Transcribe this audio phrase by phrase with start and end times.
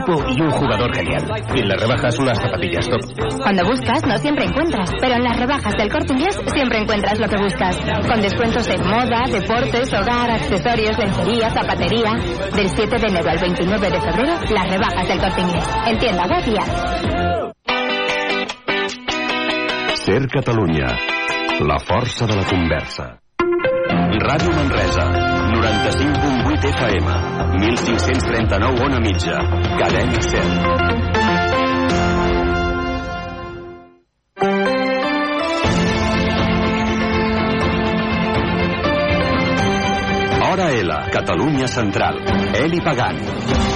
[0.00, 1.24] equipo y un jugador genial.
[1.54, 3.00] Y en las rebajas unas zapatillas top.
[3.42, 4.92] Cuando buscas, no siempre encuentras.
[5.00, 7.78] Pero en las rebajas del corte inglés siempre encuentras lo que buscas.
[8.06, 12.12] Con descuentos en moda, deportes, hogar, accesorios, lencería, zapatería.
[12.54, 15.68] Del 7 de enero al 29 de febrero, las rebajas del corte inglés.
[15.86, 16.90] En tienda web y app.
[19.94, 20.86] Ser Catalunya.
[21.60, 23.20] La força de la conversa.
[23.90, 25.04] Ràdio Manresa,
[25.52, 27.06] 95.8 FM,
[27.58, 29.36] 1539 on a mitja,
[29.78, 31.30] cadena 100.
[40.42, 42.16] Hora L, Catalunya Central.
[42.54, 43.69] Eli Pagant.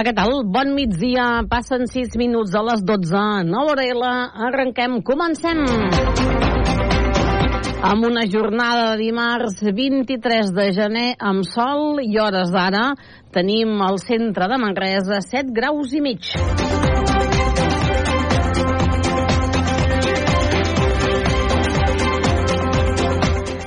[0.00, 0.30] Hola, què tal?
[0.48, 1.24] Bon migdia.
[1.44, 3.24] Passen 6 minuts a les 12.
[3.44, 4.12] Nova Orela.
[4.46, 4.94] Arrenquem.
[5.04, 5.60] Comencem.
[7.84, 12.94] Amb una jornada de dimarts 23 de gener amb sol i hores d'ara
[13.36, 16.32] tenim al centre de Manresa 7 graus i mig.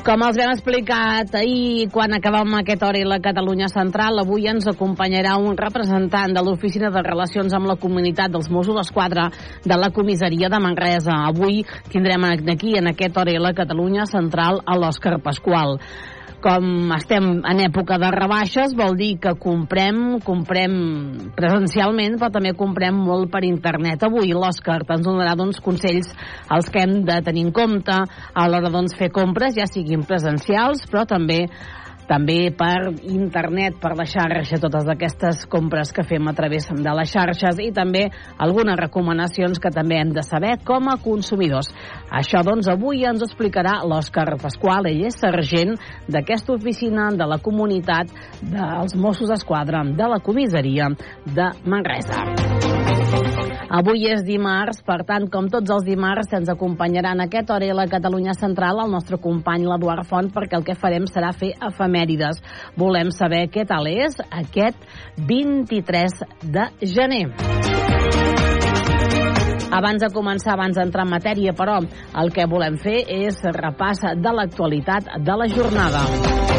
[0.04, 4.66] Com els vam explicat ahir quan acabàvem aquesta hora i la Catalunya Central, avui ens
[4.68, 9.30] acompanyarà un representant de l'Oficina de Relacions amb la Comunitat dels Mossos d'Esquadra
[9.64, 11.22] de la comissaria de Manresa.
[11.30, 15.80] Avui tindrem aquí, en aquesta hora i la Catalunya Central, a l'Òscar Pasqual
[16.44, 20.74] com estem en època de rebaixes, vol dir que comprem, comprem
[21.38, 24.04] presencialment, però també comprem molt per internet.
[24.04, 26.12] Avui l'Òscar ens donarà doncs, consells
[26.52, 30.88] als que hem de tenir en compte a l'hora doncs, fer compres, ja siguin presencials,
[30.89, 31.47] però també
[32.03, 37.09] també per internet, per la xarxa, totes aquestes compres que fem a través de les
[37.09, 41.72] xarxes i també algunes recomanacions que també hem de saber com a consumidors.
[42.12, 45.78] Això, doncs, avui ens ho explicarà l'Òscar Pasqual, ell és sergent
[46.12, 50.91] d'aquesta oficina de la comunitat dels Mossos d'Esquadra de la comissaria
[51.23, 53.32] de Manresa.
[53.69, 57.78] Avui és dimarts, per tant, com tots els dimarts, ens acompanyarà en aquesta hora a
[57.78, 62.41] la Catalunya Central el nostre company l'Eduard Font, perquè el que farem serà fer efemèrides.
[62.78, 64.78] Volem saber què tal és aquest
[65.18, 67.25] 23 de gener.
[69.74, 71.80] Abans de començar, abans d'entrar en matèria, però,
[72.22, 76.53] el que volem fer és repàs de l'actualitat de la jornada.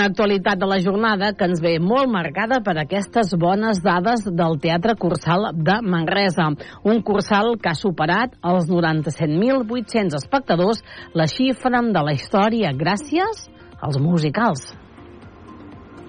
[0.00, 4.56] Una actualitat de la jornada que ens ve molt marcada per aquestes bones dades del
[4.62, 6.46] Teatre Cursal de Manresa.
[6.88, 10.80] Un cursal que ha superat els 97.800 espectadors,
[11.12, 13.44] la xifra de la història gràcies
[13.76, 14.70] als musicals.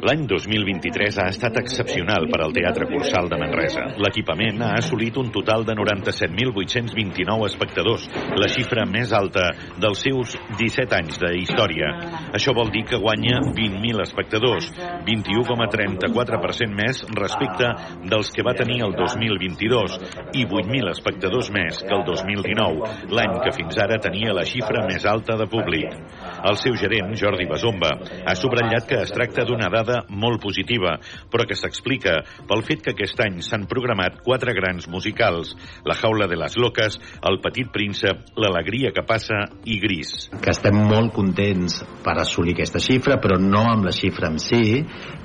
[0.01, 3.83] L'any 2023 ha estat excepcional per al Teatre Cursal de Manresa.
[4.01, 9.51] L'equipament ha assolit un total de 97.829 espectadors, la xifra més alta
[9.83, 11.91] dels seus 17 anys de història.
[12.33, 14.71] Això vol dir que guanya 20.000 espectadors,
[15.05, 17.69] 21,34% més respecte
[18.09, 19.99] dels que va tenir el 2022
[20.33, 25.05] i 8.000 espectadors més que el 2019, l'any que fins ara tenia la xifra més
[25.05, 25.93] alta de públic.
[26.41, 27.93] El seu gerent, Jordi Basomba,
[28.25, 30.97] ha subratllat que es tracta d'una dada molt positiva,
[31.31, 32.17] però que s'explica
[32.49, 36.99] pel fet que aquest any s'han programat quatre grans musicals, La jaula de les loques,
[37.27, 40.29] El petit príncep, L'alegria que passa i Gris.
[40.41, 44.81] Que estem molt contents per assolir aquesta xifra, però no amb la xifra en si,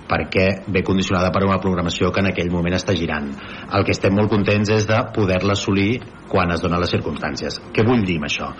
[0.06, 3.32] perquè ve condicionada per una programació que en aquell moment està girant.
[3.74, 5.98] El que estem molt contents és de poder-la assolir
[6.30, 7.60] quan es donen les circumstàncies.
[7.74, 8.52] Què vull dir amb això?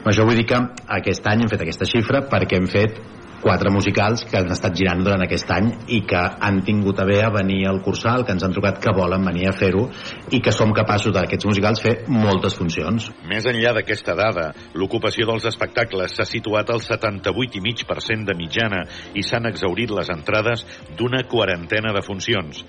[0.00, 0.60] Amb això vull dir que
[0.98, 3.00] aquest any hem fet aquesta xifra perquè hem fet
[3.42, 7.20] quatre musicals que han estat girant durant aquest any i que han tingut a bé
[7.22, 9.86] a venir al Cursal, que ens han trucat que volen venir a fer-ho
[10.34, 13.10] i que som capaços d'aquests musicals fer moltes funcions.
[13.30, 19.48] Més enllà d'aquesta dada, l'ocupació dels espectacles s'ha situat al 78,5% de mitjana i s'han
[19.50, 20.66] exaurit les entrades
[20.98, 22.64] d'una quarantena de funcions.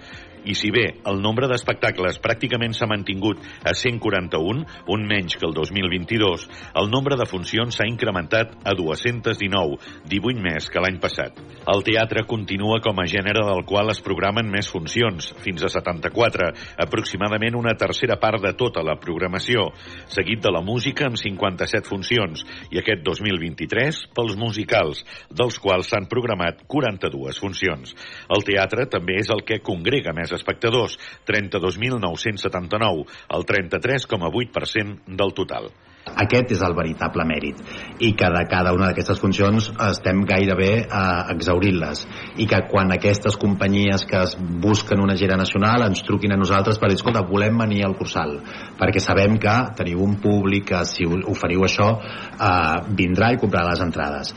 [0.46, 5.54] I si bé el nombre d'espectacles pràcticament s'ha mantingut a 141, un menys que el
[5.58, 6.46] 2022,
[6.80, 11.38] el nombre de funcions s'ha incrementat a 219, 18 més que l'any passat.
[11.70, 16.52] El teatre continua com a gènere del qual es programen més funcions, fins a 74,
[16.86, 19.70] aproximadament una tercera part de tota la programació,
[20.08, 26.08] seguit de la música amb 57 funcions, i aquest 2023 pels musicals, dels quals s'han
[26.12, 27.94] programat 42 funcions.
[28.30, 30.98] El teatre també és el que congrega més espectadors,
[31.28, 33.06] 32.979,
[33.38, 35.72] el 33,8% del total.
[36.18, 37.60] Aquest és el veritable mèrit
[38.02, 41.02] i que de cada una d'aquestes funcions estem gairebé eh,
[41.36, 42.06] exaurint-les
[42.42, 46.80] i que quan aquestes companyies que es busquen una gira nacional ens truquin a nosaltres
[46.80, 48.40] per dir, escolta, volem venir al Cursal
[48.80, 53.86] perquè sabem que teniu un públic que si oferiu això eh, vindrà i comprarà les
[53.86, 54.34] entrades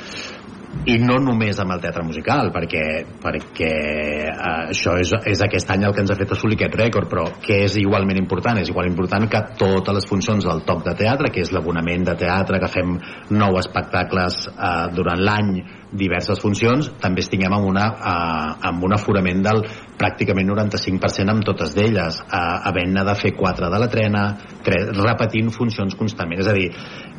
[0.89, 2.85] i no només amb el teatre musical perquè,
[3.23, 4.31] perquè eh,
[4.73, 7.61] això és, és aquest any el que ens ha fet assolir aquest rècord però que
[7.67, 8.59] és igualment important?
[8.63, 12.17] És igual important que totes les funcions del toc de teatre que és l'abonament de
[12.25, 12.97] teatre que fem
[13.37, 15.55] nou espectacles eh, durant l'any
[15.93, 16.89] diverses funcions.
[17.01, 19.63] També estiguem amb, una, eh, amb un aforament del
[19.99, 24.25] pràcticament 95% amb totes d'elles eh, havent-ne de fer 4 de la trena
[24.65, 26.43] 3, repetint funcions constantment.
[26.43, 26.69] És a dir,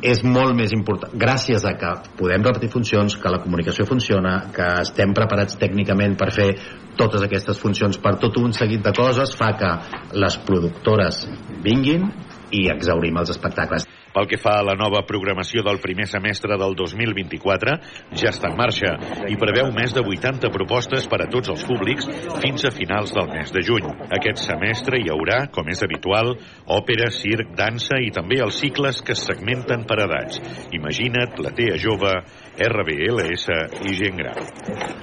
[0.02, 4.68] és molt més important gràcies a que podem repetir funcions que la comunicació funciona que
[4.82, 6.50] estem preparats tècnicament per fer
[6.98, 9.72] totes aquestes funcions per tot un seguit de coses fa que
[10.14, 11.24] les productores
[11.64, 12.06] vinguin
[12.54, 16.76] i exaurim els espectacles pel que fa a la nova programació del primer semestre del
[16.78, 17.76] 2024,
[18.14, 18.94] ja està en marxa
[19.30, 22.08] i preveu més de 80 propostes per a tots els públics
[22.42, 23.90] fins a finals del mes de juny.
[24.14, 26.34] Aquest semestre hi haurà, com és habitual,
[26.78, 30.40] òpera, circ, dansa i també els cicles que es segmenten per edats.
[30.76, 32.14] Imagina't, la TEA jove,
[32.54, 33.48] RBLS
[33.82, 34.38] i gent gran.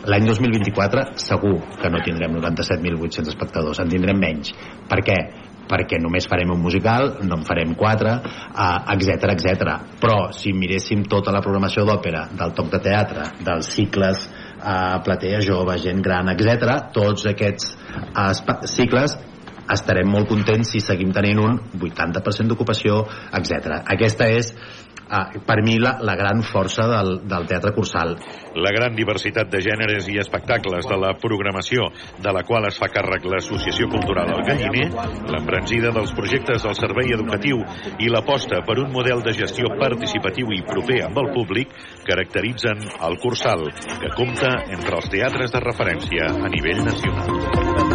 [0.08, 4.54] L'any 2024 segur que no tindrem 97.800 espectadors, en tindrem menys.
[4.90, 5.20] Per què?
[5.72, 8.18] Perquè només farem un musical, no en farem quatre,
[8.92, 9.74] etc uh, etc.
[10.02, 15.42] Però si miréssim tota la programació d'òpera, del toc de teatre, dels cicles uh, platea
[15.46, 17.76] jove, gent gran, etc, tots aquests
[18.12, 18.32] uh,
[18.70, 19.18] cicles
[19.72, 23.06] estarem molt contents si seguim tenint un 80% d'ocupació,
[23.38, 23.82] etc.
[23.96, 24.52] Aquesta és
[25.12, 28.16] ah, per mi la, la gran força del, del teatre cursal.
[28.56, 31.90] La gran diversitat de gèneres i espectacles de la programació
[32.24, 34.88] de la qual es fa càrrec l'Associació Cultural El Galliner,
[35.32, 37.62] l'embranzida dels projectes del servei educatiu
[38.00, 41.76] i l'aposta per un model de gestió participatiu i proper amb el públic
[42.08, 43.68] caracteritzen el Cursal,
[44.02, 47.91] que compta entre els teatres de referència a nivell nacional.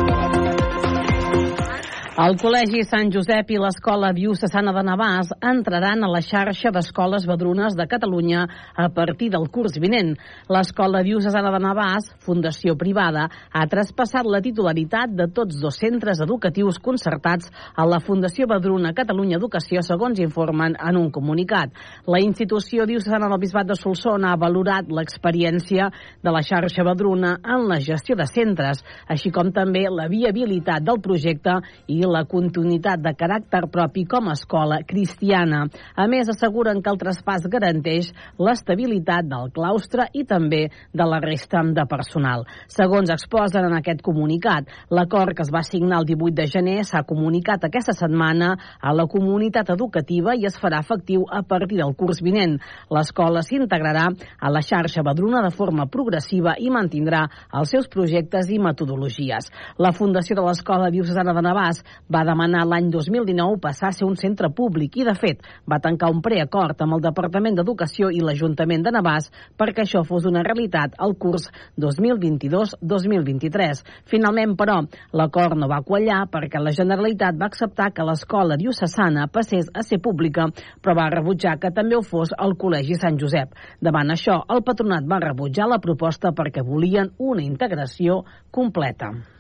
[2.16, 7.74] El Col·legi Sant Josep i l'Escola Diocesana de Navàs entraran a la xarxa d'escoles badrunes
[7.76, 10.14] de Catalunya a partir del curs vinent.
[10.48, 16.78] L'Escola Diocesana de Navàs, fundació privada, ha traspassat la titularitat de tots dos centres educatius
[16.80, 21.76] concertats a la Fundació Badruna Catalunya Educació, segons informen en un comunicat.
[22.08, 25.90] La institució diocesana del Bisbat de Solsona ha valorat l'experiència
[26.24, 31.04] de la xarxa Badruna en la gestió de centres, així com també la viabilitat del
[31.04, 31.60] projecte
[31.92, 35.64] i la continuïtat de caràcter propi com a escola cristiana.
[35.94, 41.62] A més, asseguren que el traspàs garanteix l'estabilitat del claustre i també de la resta
[41.76, 42.44] de personal.
[42.68, 47.04] Segons exposen en aquest comunicat, l'acord que es va signar el 18 de gener s'ha
[47.08, 52.22] comunicat aquesta setmana a la comunitat educativa i es farà efectiu a partir del curs
[52.22, 52.58] vinent.
[52.92, 54.06] L'escola s'integrarà
[54.38, 59.50] a la xarxa Badruna de forma progressiva i mantindrà els seus projectes i metodologies.
[59.78, 61.82] La Fundació de l'Escola Diocesana de Navàs
[62.12, 66.10] va demanar l'any 2019 passar a ser un centre públic i, de fet, va tancar
[66.12, 69.28] un preacord amb el Departament d'Educació i l'Ajuntament de Navàs
[69.58, 71.48] perquè això fos una realitat al curs
[71.82, 73.82] 2022-2023.
[74.10, 74.78] Finalment, però,
[75.16, 80.00] l'acord no va quallar perquè la Generalitat va acceptar que l'escola diocesana passés a ser
[80.02, 80.48] pública,
[80.82, 83.54] però va rebutjar que també ho fos el Col·legi Sant Josep.
[83.80, 89.35] Davant això, el patronat va rebutjar la proposta perquè volien una integració completa.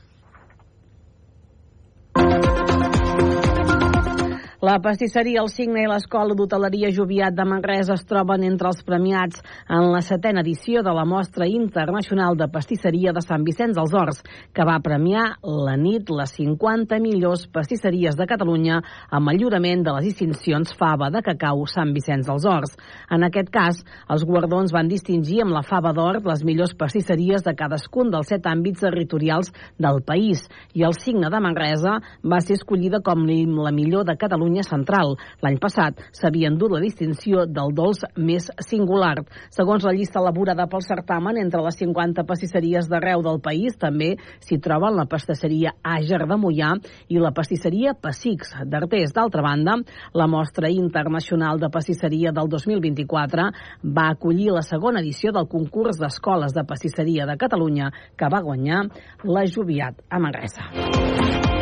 [4.66, 9.42] La pastisseria El Cigne i l'Escola d'Hoteleria Joviat de Manresa es troben entre els premiats
[9.70, 14.24] en la setena edició de la Mostra Internacional de Pastisseria de Sant Vicenç dels Horts,
[14.56, 18.80] que va premiar la nit les 50 millors pastisseries de Catalunya
[19.18, 22.74] amb el lliurament de les distincions Fava de Cacau Sant Vicenç dels Horts.
[23.12, 23.78] En aquest cas,
[24.10, 28.50] els guardons van distingir amb la Fava d'Or les millors pastisseries de cadascun dels set
[28.50, 30.42] àmbits territorials del país
[30.74, 33.28] i el Cigne de Manresa va ser escollida com
[33.62, 35.16] la millor de Catalunya Catalunya Central.
[35.42, 39.24] L'any passat s'havia endut la distinció del dolç més singular.
[39.50, 44.58] Segons la llista elaborada pel certamen, entre les 50 pastisseries d'arreu del país també s'hi
[44.58, 46.74] troben la pastisseria Àger de Mollà
[47.08, 49.12] i la pastisseria Pessics d'Artés.
[49.12, 49.76] D'altra banda,
[50.14, 53.50] la mostra internacional de pastisseria del 2024
[53.84, 58.86] va acollir la segona edició del concurs d'escoles de pastisseria de Catalunya que va guanyar
[59.24, 61.55] la Joviat a Manresa.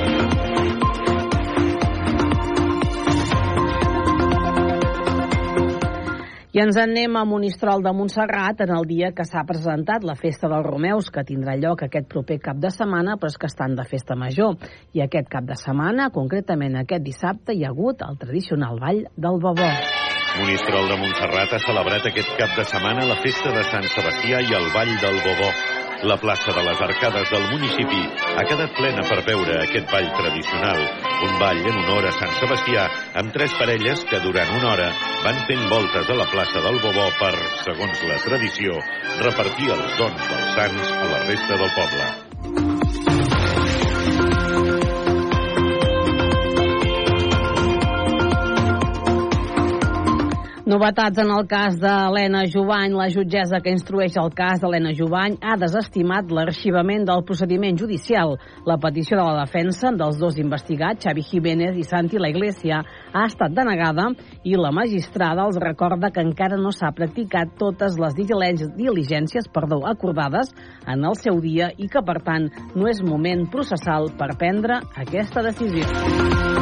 [6.54, 10.46] I ens anem a Monistrol de Montserrat en el dia que s'ha presentat la Festa
[10.52, 13.82] dels Romeus, que tindrà lloc aquest proper cap de setmana, però és que estan de
[13.90, 14.54] festa major.
[14.94, 19.42] I aquest cap de setmana, concretament aquest dissabte, hi ha hagut el tradicional ball del
[19.42, 19.70] Bobó.
[20.38, 24.54] Monistrol de Montserrat ha celebrat aquest cap de setmana la festa de Sant Sebastià i
[24.54, 25.50] el Ball del Bobó.
[26.04, 28.02] La plaça de les Arcades del municipi
[28.36, 30.82] ha quedat plena per veure aquest ball tradicional,
[31.24, 32.84] un ball en honor a Sant Sebastià,
[33.22, 34.90] amb tres parelles que durant una hora
[35.24, 37.32] van fent voltes a la plaça del Bobó per,
[37.62, 38.76] segons la tradició,
[39.24, 43.13] repartir els dons dels sants a la resta del poble.
[50.74, 52.96] Novetats en el cas d'Helena Jovany.
[52.98, 58.34] La jutgessa que instrueix el cas d'Helena Jovany ha desestimat l'arxivament del procediment judicial.
[58.66, 62.80] La petició de la defensa dels dos investigats, Xavi Jiménez i Santi La Iglesia,
[63.12, 64.08] ha estat denegada
[64.42, 70.50] i la magistrada els recorda que encara no s'ha practicat totes les diligències perdó, acordades
[70.90, 75.46] en el seu dia i que, per tant, no és moment processal per prendre aquesta
[75.46, 76.53] decisió.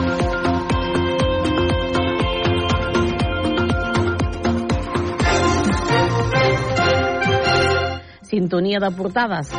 [8.33, 9.53] Sintonia de portades.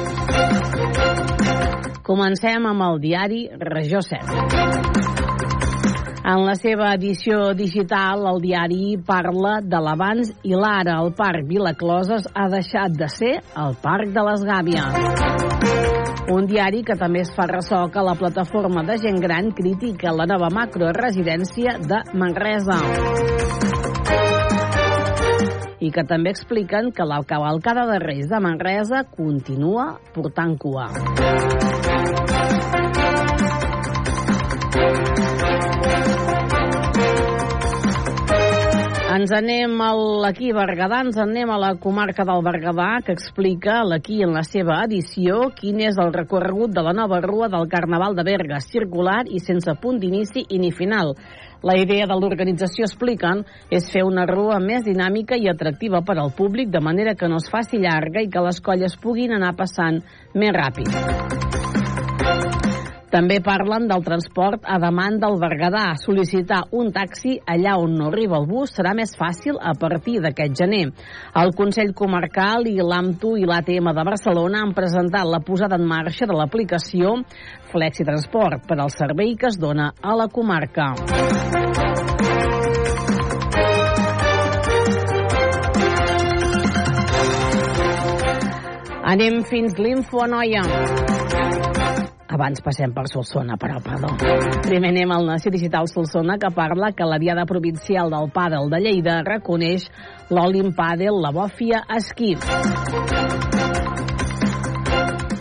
[2.02, 5.04] Comencem amb el diari Regió 7.
[6.24, 10.96] En la seva edició digital, el diari parla de l'abans i l'ara.
[11.04, 13.34] El Parc Vilacloses ha deixat de ser
[13.66, 14.90] el Parc de les Gàbies.
[16.34, 20.26] Un diari que també es fa ressò que la plataforma de gent gran critica la
[20.26, 22.80] nova macroresidència de Manresa
[25.84, 30.88] i que també expliquen que la cavalcada de Reis de Manresa continua portant cua.
[39.14, 44.24] Ens anem a l'Aquí Berguedà, ens anem a la comarca del Berguedà, que explica l'Aquí
[44.26, 48.26] en la seva edició quin és el recorregut de la nova rua del Carnaval de
[48.26, 51.14] Berga, circular i sense punt d'inici i ni final.
[51.64, 56.34] La idea de l'organització, expliquen, és fer una rua més dinàmica i atractiva per al
[56.36, 60.04] públic, de manera que no es faci llarga i que les colles puguin anar passant
[60.36, 61.63] més ràpid.
[63.14, 65.84] També parlen del transport a demanda al Berguedà.
[66.02, 70.58] Sol·licitar un taxi allà on no arriba el bus serà més fàcil a partir d'aquest
[70.58, 70.88] gener.
[71.38, 76.26] El Consell Comarcal i l'AMTU i l'ATM de Barcelona han presentat la posada en marxa
[76.26, 77.20] de l'aplicació
[77.70, 80.90] Flexi Transport per al servei que es dona a la comarca.
[89.14, 91.23] Anem fins l'Info a Noia.
[92.34, 94.10] Abans passem per Solsona, però, perdó.
[94.66, 98.80] Primer anem al Nació Digital Solsona, que parla que la Diada Provincial del Pàdel de
[98.82, 99.86] Lleida reconeix
[100.34, 102.34] l'Olim Pàdel, la Bòfia, Esquí.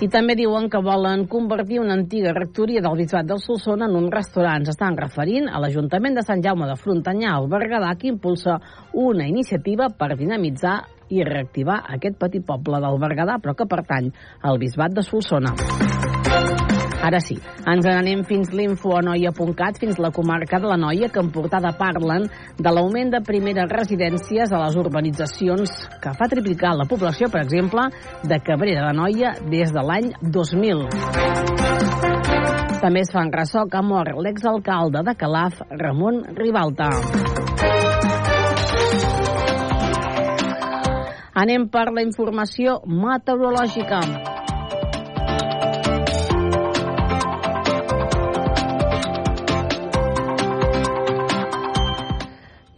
[0.02, 4.10] I també diuen que volen convertir una antiga rectoria del Bisbat del Solsona en un
[4.12, 4.66] restaurant.
[4.66, 8.58] S'estan referint a l'Ajuntament de Sant Jaume de Frontanyà, al Berguedà, que impulsa
[8.92, 14.10] una iniciativa per dinamitzar i reactivar aquest petit poble del Berguedà, però que pertany
[14.42, 15.54] al Bisbat de Solsona.
[17.02, 17.34] Ara sí,
[17.66, 22.28] ens n'anem fins l'infoanoia.cat, fins la comarca de la Noia, que en portada parlen
[22.58, 27.88] de l'augment de primeres residències a les urbanitzacions que fa triplicar la població, per exemple,
[28.22, 30.86] de Cabrera de Noia des de l'any 2000.
[32.82, 36.90] També es fan ressò que ha mort l'exalcalde de Calaf, Ramon Ribalta.
[41.42, 44.31] Anem per la informació meteorològica.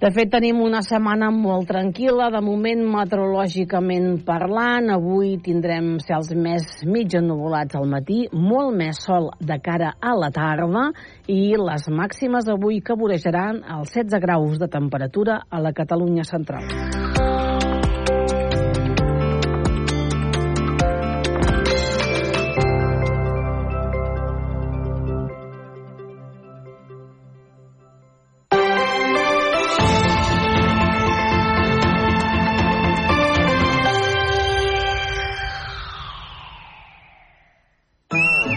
[0.05, 4.91] De fet, tenim una setmana molt tranquil·la, de moment meteorològicament parlant.
[4.93, 10.29] Avui tindrem cels més mig ennuvolats al matí, molt més sol de cara a la
[10.29, 10.91] tarda
[11.33, 17.04] i les màximes avui que vorejaran els 16 graus de temperatura a la Catalunya central.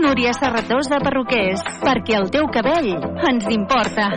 [0.00, 2.94] Núria Serratosa Perruquers, perquè el teu cabell
[3.28, 4.08] ens importa.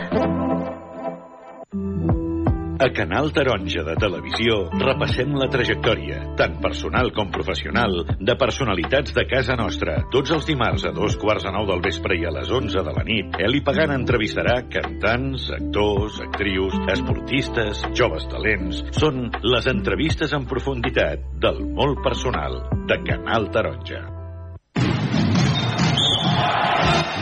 [2.84, 9.26] A Canal Taronja de Televisió repassem la trajectòria, tant personal com professional, de personalitats de
[9.30, 9.98] casa nostra.
[10.12, 12.96] Tots els dimarts a dos quarts de nou del vespre i a les 11 de
[12.96, 18.82] la nit, Eli Pagan entrevistarà cantants, actors, actrius, esportistes, joves talents.
[18.96, 24.23] Són les entrevistes en profunditat del molt personal de Canal Taronja.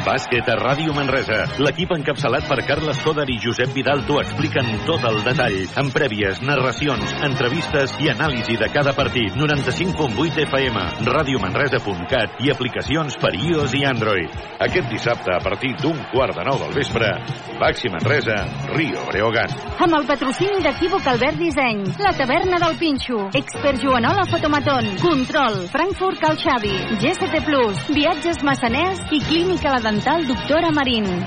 [0.06, 1.44] Bàsquet a Ràdio Manresa.
[1.62, 6.40] L'equip encapçalat per Carles Coder i Josep Vidal t'ho expliquen tot el detall, amb prèvies,
[6.46, 9.36] narracions, entrevistes i anàlisi de cada partit.
[9.38, 14.38] 95.8 FM, radiomanresa.cat i aplicacions per iOS i Android.
[14.62, 17.12] Aquest dissabte, a partir d'un quart de nou del vespre,
[17.60, 18.38] Baxi Manresa,
[18.72, 19.52] Rio Breogan.
[19.82, 26.22] Amb el patrocini d'Equívoc Albert Disseny, la taverna del Pinxo, Expert Joanola Fotomaton, Control, Frankfurt
[26.22, 31.26] Cal Xavi, GST Plus, Viatges Massaners i Clínica La Dental Doctora Marín.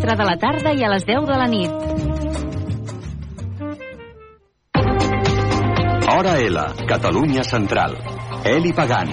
[0.00, 1.70] de la tarda i a les 10 de la nit.
[6.10, 7.96] Hora L, Catalunya Central.
[8.44, 9.12] Eli Pagant.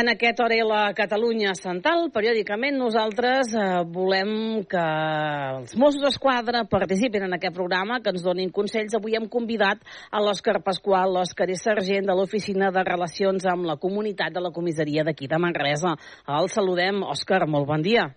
[0.00, 4.30] En aquest hora i la Catalunya Central, periòdicament nosaltres eh, volem
[4.70, 4.84] que
[5.58, 8.96] els Mossos d'Esquadra participin en aquest programa, que ens donin consells.
[8.96, 13.76] Avui hem convidat a l'Òscar Pasqual, l'Òscar és sergent de l'Oficina de Relacions amb la
[13.82, 15.92] Comunitat de la Comissaria d'aquí de Manresa.
[16.40, 17.04] El saludem.
[17.10, 18.08] Òscar, molt bon dia.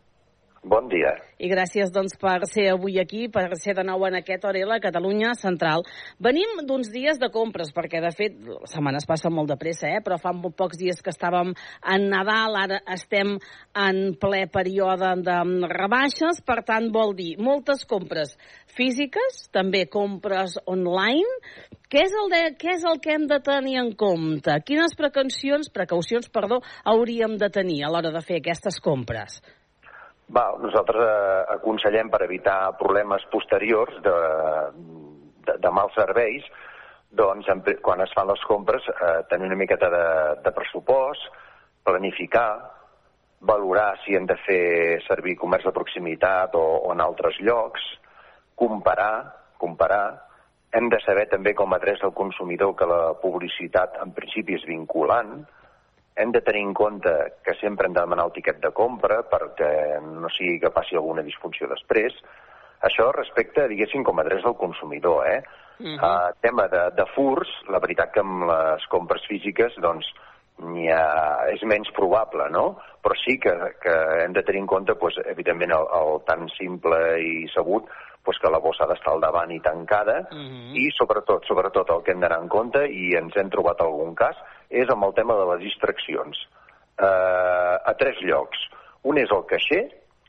[0.64, 1.10] Bon dia.
[1.44, 5.34] I gràcies doncs, per ser avui aquí, per ser de nou en aquest Orela, Catalunya
[5.36, 5.82] Central.
[6.24, 10.00] Venim d'uns dies de compres, perquè de fet les setmanes passen molt de pressa, eh?
[10.06, 13.34] però fa molt pocs dies que estàvem en Nadal, ara estem
[13.76, 15.36] en ple període de
[15.68, 18.32] rebaixes, per tant vol dir moltes compres
[18.72, 21.42] físiques, també compres online.
[21.92, 24.56] Què és el, de, què és el que hem de tenir en compte?
[24.64, 29.42] Quines precaucions, precaucions perdó, hauríem de tenir a l'hora de fer aquestes compres?
[30.34, 34.14] Va, nosaltres eh, aconsellem per evitar problemes posteriors de,
[35.46, 36.46] de, de mals serveis,
[37.14, 40.06] doncs en, quan es fan les compres eh, tenir una miqueta de,
[40.42, 41.28] de pressupost,
[41.86, 42.50] planificar,
[43.46, 47.84] valorar si hem de fer servir comerç de proximitat o, o en altres llocs,
[48.58, 49.16] comparar,
[49.62, 50.06] comparar,
[50.74, 55.44] hem de saber també com adreça el consumidor que la publicitat en principi és vinculant,
[56.16, 57.12] hem de tenir en compte
[57.44, 61.26] que sempre hem de demanar el tiquet de compra perquè no sigui que passi alguna
[61.26, 62.16] disfunció després.
[62.84, 65.42] Això respecte, diguéssim, com a drets del consumidor, eh?
[65.80, 65.98] Uh -huh.
[65.98, 70.06] uh, tema de, de furs, la veritat que amb les compres físiques, doncs,
[70.92, 72.78] ha, és menys probable, no?
[73.02, 76.98] Però sí que, que hem de tenir en compte, doncs, evidentment, el, el tan simple
[77.20, 77.90] i sabut
[78.24, 80.76] pues que la bossa ha d'estar al davant i tancada, uh -huh.
[80.80, 84.38] i sobretot, sobretot el que hem d'anar en compte, i ens hem trobat algun cas,
[84.74, 86.40] és amb el tema de les distraccions.
[86.94, 88.68] Uh, a tres llocs.
[89.10, 89.84] Un és el caixer,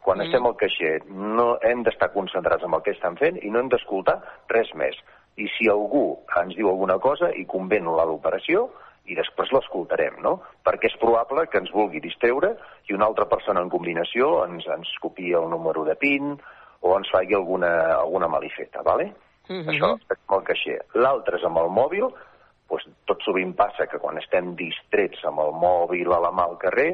[0.04, 0.28] quan mm.
[0.28, 3.68] estem al caixer no hem d'estar concentrats en el que estan fent i no hem
[3.72, 4.16] d'escoltar
[4.52, 4.96] res més.
[5.40, 6.07] I si algú
[6.40, 8.68] ens diu alguna cosa i convé anul·lar l'operació,
[9.04, 10.38] i després l'escoltarem, no?
[10.64, 12.54] Perquè és probable que ens vulgui distreure
[12.88, 16.33] i una altra persona en combinació ens, ens copia el número de PIN
[16.85, 19.12] o ens faci alguna, alguna malifeta, ¿vale?
[19.48, 19.68] Mm -hmm.
[19.68, 20.78] Això és amb el caixer.
[20.94, 22.09] L'altre és amb el mòbil,
[22.70, 26.59] doncs tot sovint passa que quan estem distrets amb el mòbil a la mà al
[26.62, 26.92] carrer,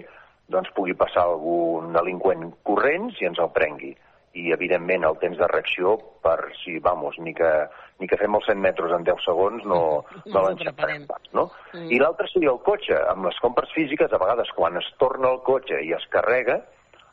[0.50, 3.96] doncs pugui passar algun delinqüent corrents i ens el prengui.
[4.30, 7.48] i, evidentment, el temps de reacció per si, vamos, ni que,
[7.98, 9.80] ni que fem els 100 metres en 10 segons no,
[10.14, 11.48] no, No l'enxamparem pas, no?
[11.72, 11.88] Mm.
[11.96, 12.94] I l'altre seria el cotxe.
[13.10, 16.60] Amb les compres físiques, a vegades, quan es torna el cotxe i es carrega,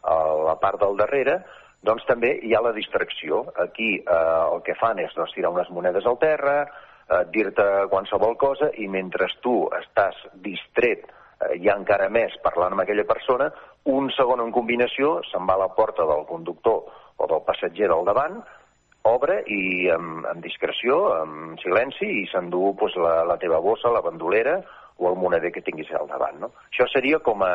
[0.05, 1.39] a la part del darrere,
[1.87, 3.47] doncs també hi ha la distracció.
[3.65, 4.21] Aquí eh,
[4.53, 6.59] el que fan és doncs, tirar unes monedes al terra,
[7.09, 12.83] eh, dir-te qualsevol cosa, i mentre tu estàs distret eh, ja encara més parlant amb
[12.83, 13.49] aquella persona,
[13.87, 18.05] un segon en combinació se'n va a la porta del conductor o del passatger del
[18.07, 18.41] davant,
[19.07, 24.03] obre i amb, amb discreció, amb silenci, i s'endú pues, la, la teva bossa, la
[24.03, 24.59] bandolera
[24.97, 26.41] o el moneder que tinguis al davant.
[26.41, 26.51] No?
[26.71, 27.53] Això seria com a,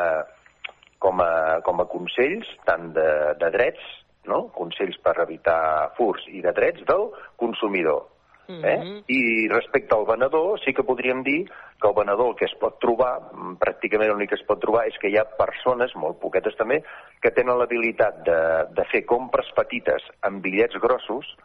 [1.03, 3.91] com a, com a consells tant de, de drets,
[4.31, 4.47] no?
[4.55, 8.07] consells per evitar furs i de drets del consumidor.
[8.47, 9.03] Eh?
[9.07, 11.45] I respecte al venedor, sí que podríem dir
[11.79, 14.87] que el venedor el que es pot trobar, mm, pràcticament l'únic que es pot trobar,
[14.87, 16.83] és que hi ha persones, molt poquetes també,
[17.21, 18.39] que tenen l'habilitat de,
[18.75, 21.35] de fer compres petites amb bitllets grossos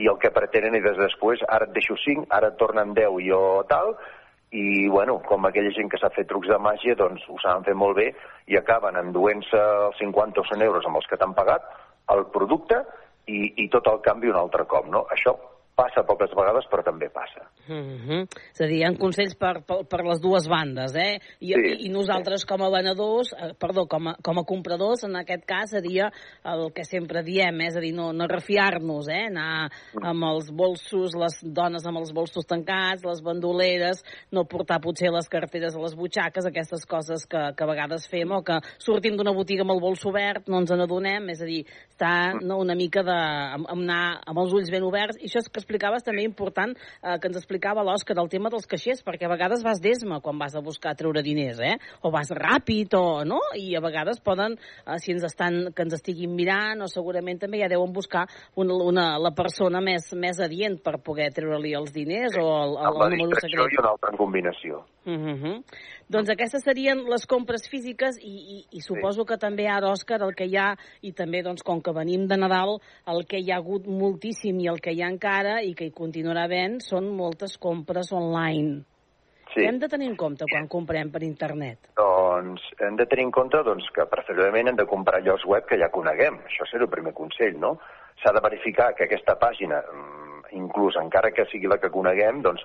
[0.00, 3.28] i el que pretenen és després, ara et deixo 5, ara et tornen 10 i
[3.28, 3.96] jo tal,
[4.50, 7.74] i, bueno, com aquella gent que s'ha fet trucs de màgia, doncs ho saben fer
[7.74, 8.08] molt bé
[8.50, 11.68] i acaben enduent-se els 50 o 100 euros amb els que t'han pagat,
[12.10, 12.80] el producte
[13.30, 15.04] i, i tot el canvi un altre cop, no?
[15.14, 15.36] Això
[15.80, 17.48] passa poques vegades, però també passa.
[17.68, 18.22] Mm -hmm.
[18.52, 21.20] És a dir, hi ha consells per, per, per les dues bandes, eh?
[21.40, 25.04] I, Sí, i, i nosaltres com a venedors, eh, perdó, com a, com a compradors,
[25.06, 26.10] en aquest cas seria
[26.44, 27.68] el que sempre diem, eh?
[27.70, 29.26] és a dir, no, no refiar-nos, eh?
[29.30, 29.70] Anar
[30.02, 35.28] amb els bolsos, les dones amb els bolsos tancats, les bandoleres, no portar potser les
[35.28, 39.34] carteres a les butxaques, aquestes coses que, que a vegades fem, o que sortim d'una
[39.36, 43.04] botiga amb el bols obert, no ens n'adonem, és a dir, està no, una mica
[43.06, 43.18] de,
[43.56, 46.74] amb, amb anar amb els ulls ben oberts, i això és que explicaves també important,
[46.74, 50.38] eh, que ens explicava l'Òscar, el tema dels caixers, perquè a vegades vas d'esma quan
[50.38, 51.76] vas a buscar treure diners, eh?
[52.02, 53.38] O vas ràpid, o no?
[53.54, 57.62] I a vegades poden, eh, si ens estan, que ens estiguin mirant, o segurament també
[57.62, 62.36] ja deuen buscar una, una, la persona més, més adient per poder treure-li els diners
[62.36, 63.78] o el, el, la el número distracció secret.
[63.78, 64.18] i una altra en
[65.04, 65.40] combinació.
[65.50, 65.64] Uh -huh.
[66.08, 70.34] Doncs aquestes serien les compres físiques i, i, i suposo que també ara, Òscar, el
[70.34, 73.56] que hi ha, i també doncs, com que venim de Nadal, el que hi ha
[73.56, 77.56] hagut moltíssim i el que hi ha encara i que hi continuarà havent són moltes
[77.58, 78.84] compres online.
[79.54, 79.60] Sí.
[79.60, 81.78] Què hem de tenir en compte quan comprem per internet?
[81.96, 85.78] Doncs hem de tenir en compte doncs, que preferiblement hem de comprar llocs web que
[85.78, 86.38] ja coneguem.
[86.46, 87.78] Això seria el primer consell, no?
[88.22, 92.62] S'ha de verificar que aquesta pàgina, mm, inclús encara que sigui la que coneguem, doncs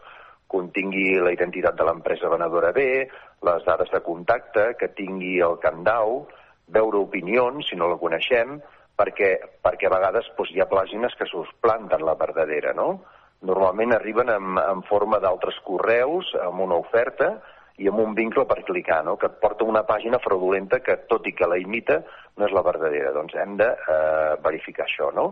[0.52, 3.08] contingui la identitat de l'empresa venedora bé,
[3.46, 6.24] les dades de contacte, que tingui el candau,
[6.68, 8.60] veure opinions, si no la coneixem,
[8.98, 13.04] perquè, perquè a vegades doncs, hi ha pàgines que s'us planten la verdadera, no?
[13.46, 17.36] Normalment arriben en, en forma d'altres correus, amb una oferta,
[17.78, 19.18] i amb un vincle per clicar, no?
[19.20, 22.00] que et porta una pàgina fraudulenta que, tot i que la imita,
[22.40, 23.12] no és la verdadera.
[23.16, 25.28] Doncs hem de eh, verificar això, no?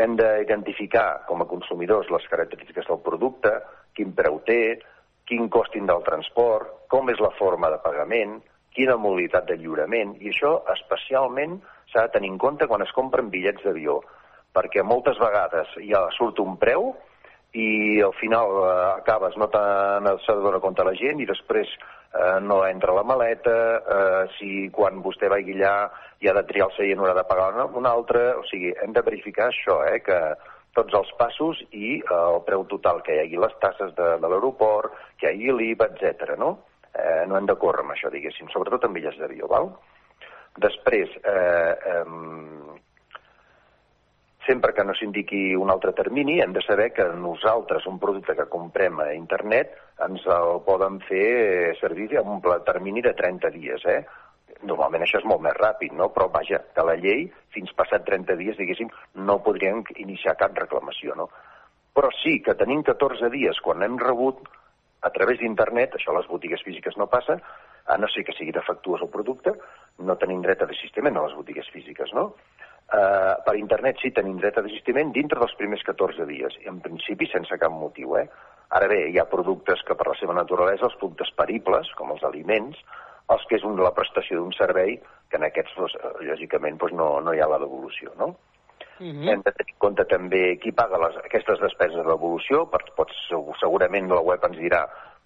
[0.00, 3.52] Hem d'identificar, com a consumidors, les característiques del producte,
[3.96, 4.80] quin preu té,
[5.28, 8.40] quin cost tindrà el transport, com és la forma de pagament,
[8.76, 11.58] quina modalitat de lliurament, i això especialment
[11.92, 14.00] s'ha de tenir en compte quan es compren bitllets d'avió,
[14.52, 16.92] perquè moltes vegades ja surt un preu
[17.52, 22.96] i al final eh, acabes no donar compte la gent i després eh, no entra
[22.96, 27.14] la maleta, eh, si quan vostè vagi allà i ha de triar el seient haurà
[27.18, 30.18] de pagar un, un altre, o sigui, hem de verificar això, eh, que
[30.76, 34.30] tots els passos i eh, el preu total, que hi hagi les tasses de, de
[34.32, 36.36] l'aeroport, que hi hagi l'IVA, etc.
[36.40, 36.54] no?
[36.92, 39.70] Eh, no hem de córrer amb això, diguéssim, sobretot en bitllets d'avió, val?
[40.60, 42.80] Després, eh, eh,
[44.46, 48.48] sempre que no s'indiqui un altre termini, hem de saber que nosaltres, un producte que
[48.52, 54.02] comprem a internet, ens el poden fer servir amb un termini de 30 dies, eh?
[54.68, 56.08] Normalment això és molt més ràpid, no?
[56.14, 58.90] Però, vaja, que la llei, fins passat 30 dies, diguéssim,
[59.28, 61.28] no podrien iniciar cap reclamació, no?
[61.92, 64.46] Però sí que tenim 14 dies, quan hem rebut
[65.02, 67.40] a través d'internet, això a les botigues físiques no passa,
[67.90, 69.52] a no ser que sigui defectuós el producte,
[70.06, 72.30] no tenim dret a desistiment a les botigues físiques, no?
[72.92, 77.28] Uh, per internet sí tenim dret a desistiment dintre dels primers 14 dies, en principi
[77.30, 78.26] sense cap motiu, eh?
[78.76, 82.22] Ara bé, hi ha productes que per la seva naturalesa, els productes peribles, com els
[82.28, 82.78] aliments,
[83.30, 84.96] els que és un, la prestació d'un servei,
[85.30, 85.94] que en aquests, doncs,
[86.26, 88.34] lògicament, doncs no, no hi ha la devolució, no?
[88.98, 92.82] Mm Hem de tenir en compte també qui paga les, aquestes despeses de devolució, per,
[92.96, 93.16] pots,
[93.60, 94.82] segurament la web ens dirà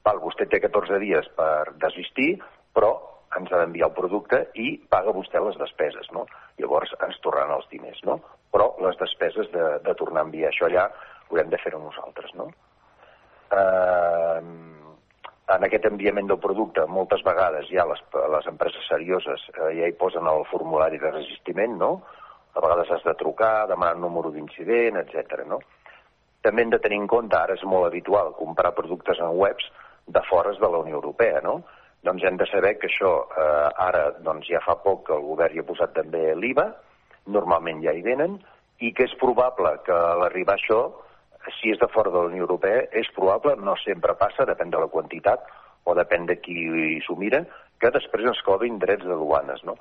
[0.07, 2.37] val, vostè té 14 dies per desistir,
[2.77, 2.93] però
[3.37, 6.25] ens ha d'enviar el producte i paga vostè les despeses, no?
[6.61, 8.21] Llavors ens tornaran els diners, no?
[8.55, 10.87] Però les despeses de, de tornar a enviar això allà
[11.27, 12.49] haurem de fer-ho nosaltres, no?
[13.51, 14.41] Eh,
[15.55, 18.03] en aquest enviament del producte, moltes vegades ja les,
[18.35, 21.91] les empreses serioses eh, ja hi posen el formulari de resistiment, no?
[22.57, 25.45] a vegades has de trucar, demanar un número d'incident, etc.
[25.47, 25.61] no?
[26.43, 29.69] També hem de tenir en compte, ara és molt habitual comprar productes en webs
[30.07, 31.61] de fores de la Unió Europea, no?
[32.07, 35.55] Doncs hem de saber que això eh, ara doncs ja fa poc que el govern
[35.55, 36.69] hi ha posat també l'IVA,
[37.35, 38.39] normalment ja hi venen,
[38.81, 40.81] i que és probable que a l'arribar això,
[41.59, 44.83] si és de fora de la Unió Europea, és probable, no sempre passa, depèn de
[44.83, 45.47] la quantitat
[45.87, 47.45] o depèn de qui s'ho mira,
[47.81, 49.77] que després ens cobrin drets de duanes, no?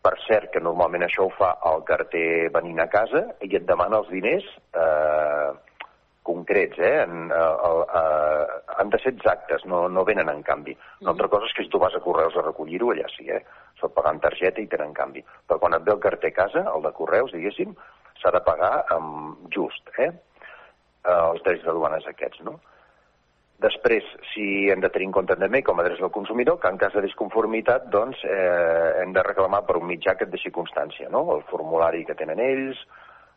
[0.00, 4.00] Per cert, que normalment això ho fa el carter venint a casa i et demana
[4.00, 5.50] els diners eh,
[6.24, 6.94] concrets, eh?
[7.02, 8.46] En, eh, eh,
[8.78, 10.76] han de ser exactes, no, no venen en canvi.
[11.04, 13.42] Una altra cosa és que si tu vas a Correus a recollir-ho, allà sí, eh?
[13.80, 15.22] S'ho pagant targeta i tenen canvi.
[15.46, 17.76] Però quan et ve el carter a casa, el de Correus, diguéssim,
[18.22, 20.12] s'ha de pagar amb just, eh?
[21.04, 21.16] Eh?
[21.16, 22.58] Els drets de duanes aquests, no?
[23.60, 26.78] Després, si hem de tenir en compte també, com a drets del consumidor, que en
[26.80, 31.10] cas de disconformitat, doncs, eh, hem de reclamar per un mitjà que et deixi constància,
[31.12, 31.26] no?
[31.34, 32.80] El formulari que tenen ells,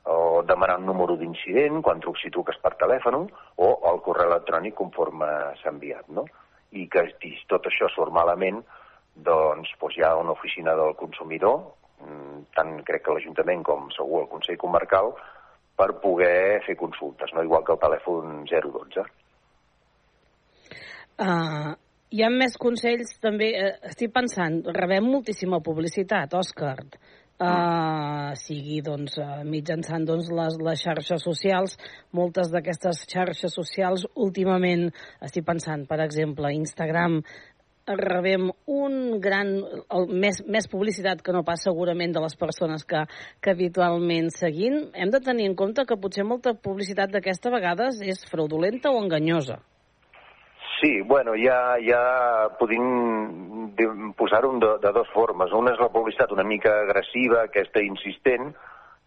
[0.06, 4.76] o demanar un número d'incident quan trucs si truques per telèfon, o el correu electrònic
[4.80, 5.28] conforme
[5.62, 6.26] s'ha enviat, no?
[6.72, 8.64] I que si tot això surt malament,
[9.16, 11.60] doncs, doncs hi ha una oficina del consumidor,
[12.00, 15.14] mm, tant crec que l'Ajuntament com segur el Consell Comarcal,
[15.78, 17.44] per poder fer consultes, no?
[17.44, 19.06] igual que el telèfon 012.
[21.14, 21.74] Uh,
[22.14, 29.18] hi ha més consells també, uh, estic pensant, rebem moltíssima publicitat, Òscar, uh, sigui doncs,
[29.22, 31.78] uh, mitjançant doncs, les, les xarxes socials,
[32.14, 34.90] moltes d'aquestes xarxes socials últimament,
[35.26, 37.22] estic pensant, per exemple, Instagram,
[37.88, 39.52] rebem un gran,
[39.92, 43.04] el, més, més publicitat que no pas segurament de les persones que,
[43.42, 44.90] que habitualment seguim.
[44.94, 49.60] Hem de tenir en compte que potser molta publicitat d'aquesta vegades és fraudulenta o enganyosa.
[50.80, 52.02] Sí, bueno, ja, ja
[52.60, 55.54] podem posar-ho de, de dues formes.
[55.56, 58.52] Una és la publicitat una mica agressiva, aquesta insistent,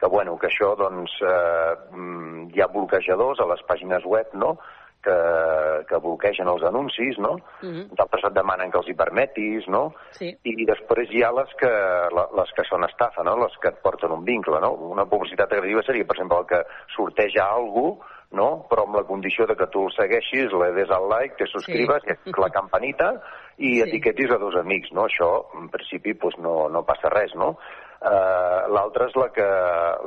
[0.00, 1.74] que, bueno, que això, doncs, eh,
[2.54, 4.56] hi ha bloquejadors a les pàgines web, no?,
[5.06, 5.16] que,
[5.88, 7.36] que bloquegen els anuncis, no?
[7.62, 7.86] Mm -hmm.
[7.98, 9.94] D'altres et demanen que els hi permetis, no?
[10.18, 10.34] Sí.
[10.42, 11.72] I després hi ha les que,
[12.40, 13.36] les que són estafa, no?
[13.44, 14.72] Les que et porten un vincle, no?
[14.72, 16.62] Una publicitat agressiva seria, per exemple, el que
[16.96, 17.98] sorteja algú
[18.32, 18.66] no?
[18.70, 22.02] però amb la condició de que tu el segueixis, le des al like, te subscribes,
[22.06, 22.34] sí.
[22.38, 23.12] la campanita
[23.56, 23.82] i sí.
[23.86, 24.92] etiquetis a dos amics.
[24.92, 25.06] No?
[25.06, 27.34] Això, en principi, pues, no, no passa res.
[27.34, 27.54] No?
[27.96, 29.48] Uh, L'altra és la que,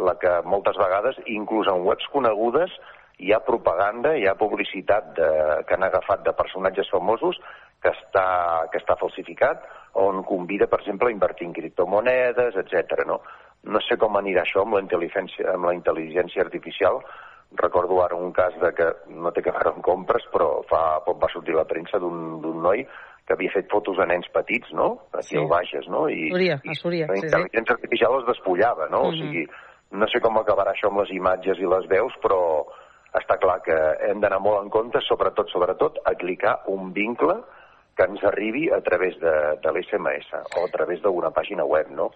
[0.06, 2.76] la que moltes vegades, inclús en webs conegudes,
[3.20, 5.30] hi ha propaganda, hi ha publicitat de,
[5.68, 7.40] que han agafat de personatges famosos
[7.84, 8.26] que està,
[8.72, 9.64] que està falsificat,
[10.00, 13.04] on convida, per exemple, a invertir en criptomonedes, etc.
[13.08, 13.22] No?
[13.68, 17.02] no sé com anirà això amb la intel·ligència, amb la intel·ligència artificial,
[17.60, 21.20] recordo ara un cas de que no té que veure amb compres, però fa poc
[21.22, 22.86] va sortir la premsa d'un noi
[23.26, 24.92] que havia fet fotos a nens petits, no?
[25.14, 25.38] Aquí sí.
[25.38, 26.08] al Bages, no?
[26.10, 27.76] I, Súria, a Súria, i la intel·ligència sí, sí.
[27.76, 29.04] artificial els despullava, no?
[29.04, 29.10] Mm -hmm.
[29.10, 29.44] O sigui,
[29.92, 32.40] no sé com acabarà això amb les imatges i les veus, però
[33.18, 33.78] està clar que
[34.10, 37.40] hem d'anar molt en compte, sobretot, sobretot, a clicar un vincle
[37.98, 42.12] que ens arribi a través de, de l'SMS o a través d'una pàgina web, no?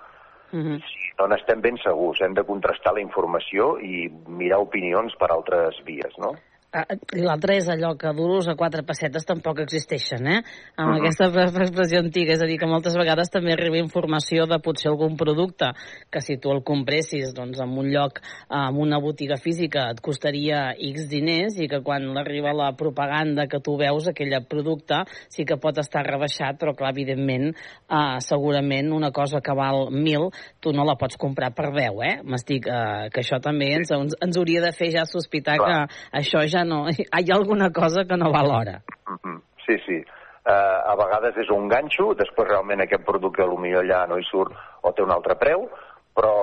[0.54, 0.80] Uh -huh.
[0.86, 5.84] Si no n'estem ben segurs, hem de contrastar la informació i mirar opinions per altres
[5.84, 6.36] vies, no?
[6.74, 10.40] I l'altre és allò que duros a quatre pessetes tampoc existeixen, eh?
[10.76, 11.02] Amb uh -huh.
[11.02, 11.26] aquesta
[11.62, 15.72] expressió antiga, és a dir, que moltes vegades també arriba informació de potser algun producte
[16.10, 20.74] que si tu el compressis doncs, en un lloc, en una botiga física, et costaria
[20.74, 25.58] X diners i que quan arriba la propaganda que tu veus, aquell producte sí que
[25.58, 27.54] pot estar rebaixat, però clar, evidentment,
[27.90, 32.22] eh, segurament una cosa que val 1.000 tu no la pots comprar per 10, eh?
[32.24, 35.88] M'estic, eh, que això també ens, ens hauria de fer ja sospitar clar.
[35.88, 36.86] que això ja no...
[36.90, 38.82] Hi ha alguna cosa que no va l'hora.
[39.08, 39.42] Mm -hmm.
[39.66, 40.04] Sí, sí.
[40.44, 44.52] Uh, a vegades és un ganxo, després realment aquest producte potser allà no hi surt
[44.82, 45.70] o té un altre preu,
[46.14, 46.34] però,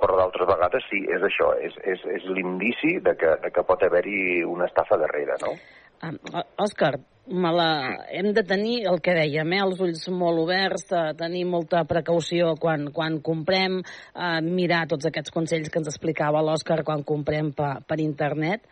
[0.00, 3.82] però d'altres vegades sí, és això, és, és, és l'indici de que, de que pot
[3.82, 5.56] haver-hi una estafa darrere, no?
[6.02, 6.16] Um,
[6.56, 6.94] Òscar,
[7.26, 7.68] me la...
[8.10, 9.60] hem de tenir el que dèiem, eh?
[9.62, 15.34] els ulls molt oberts, de tenir molta precaució quan, quan comprem, eh, mirar tots aquests
[15.34, 18.66] consells que ens explicava l'Òscar quan comprem per, per internet,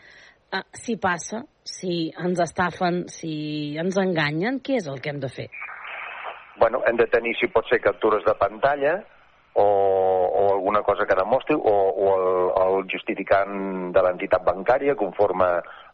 [0.53, 5.31] uh, si passa, si ens estafen, si ens enganyen, què és el que hem de
[5.33, 5.49] fer?
[6.61, 8.99] Bueno, hem de tenir, si pot ser, captures de pantalla
[9.55, 12.29] o, o alguna cosa que demostri o, o el,
[12.65, 15.49] el justificant de l'entitat bancària conforme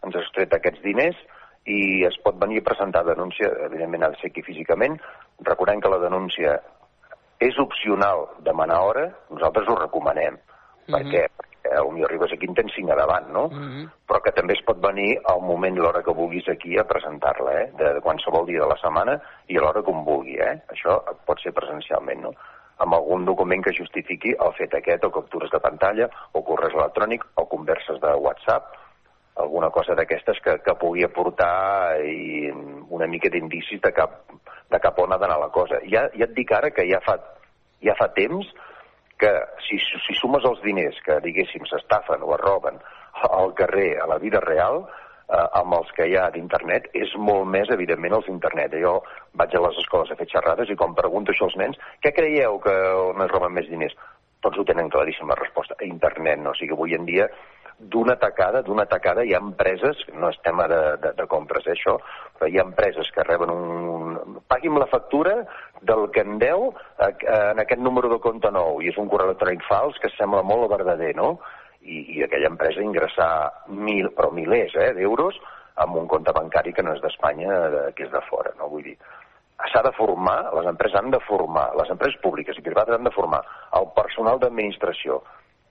[0.07, 1.21] ens has tret aquests diners
[1.67, 4.99] i es pot venir a presentar denúncia, evidentment ha de ser aquí físicament.
[5.47, 6.61] Recordem que la denúncia
[7.43, 10.35] és opcional demanar hora, nosaltres ho recomanem.
[10.35, 10.41] Mm
[10.87, 10.93] -hmm.
[10.95, 11.27] Per què?
[11.67, 13.49] Eh, potser arribes aquí en tens cinc a davant, no?
[13.49, 13.89] Mm -hmm.
[14.09, 17.53] Però que també es pot venir al moment i l'hora que vulguis aquí a presentar-la,
[17.63, 17.71] eh?
[17.79, 20.63] De, de qualsevol dia de la setmana i a l'hora que vulgui, eh?
[20.69, 22.33] Això pot ser presencialment, no?
[22.79, 27.25] amb algun document que justifiqui el fet aquest, o captures de pantalla, o correus electrònic,
[27.37, 28.75] o converses de WhatsApp,
[29.37, 32.51] alguna cosa d'aquestes que, que pugui aportar i
[32.89, 34.23] una mica d'indicis de, cap,
[34.73, 35.81] de cap on ha d'anar la cosa.
[35.85, 37.19] Ja, ja et dic ara que ja fa,
[37.85, 38.49] ja fa temps
[39.19, 39.33] que
[39.65, 42.79] si, si sumes els diners que, diguéssim, s'estafen o es roben
[43.31, 44.83] al carrer, a la vida real,
[45.29, 48.77] eh, amb els que hi ha d'internet, és molt més, evidentment, els d'internet.
[48.83, 48.99] Jo
[49.41, 52.61] vaig a les escoles a fer xerrades i quan pregunto això als nens, què creieu
[52.65, 52.77] que
[53.09, 53.97] on es roben més diners?
[54.45, 56.53] Tots ho tenen claríssim la resposta, a internet, no?
[56.53, 57.27] O sigui, avui en dia
[57.79, 61.75] d'una tacada, d'una tacada hi ha empreses, no és tema de, de, de compres eh,
[61.75, 61.99] això,
[62.39, 64.41] però hi ha empreses que reben un...
[64.49, 65.37] Pagui'm la factura
[65.83, 67.13] del que em deu eh,
[67.51, 70.71] en aquest número de compte nou, i és un correu electrònic fals que sembla molt
[70.73, 71.37] verdader, no?
[71.83, 73.31] I, i aquella empresa ingressar
[73.69, 75.37] mil, però milers eh, d'euros
[75.85, 78.71] amb un compte bancari que no és d'Espanya, que és de fora, no?
[78.73, 78.97] Vull dir,
[79.69, 83.13] s'ha de formar, les empreses han de formar, les empreses públiques i privades han de
[83.13, 83.43] formar
[83.77, 85.21] el personal d'administració,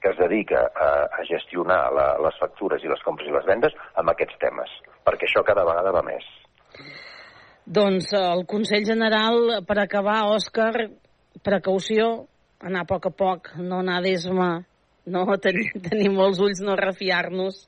[0.05, 3.73] que es dedica a, a gestionar la, les factures i les compres i les vendes
[3.97, 4.69] amb aquests temes,
[5.01, 6.27] perquè això cada vegada va més.
[7.65, 10.91] Doncs eh, el Consell General, per acabar, Òscar,
[11.41, 12.27] precaució,
[12.61, 14.51] anar a poc a poc, no anar d'esma,
[15.09, 17.63] no tenir, tenir molts ulls, no refiar-nos.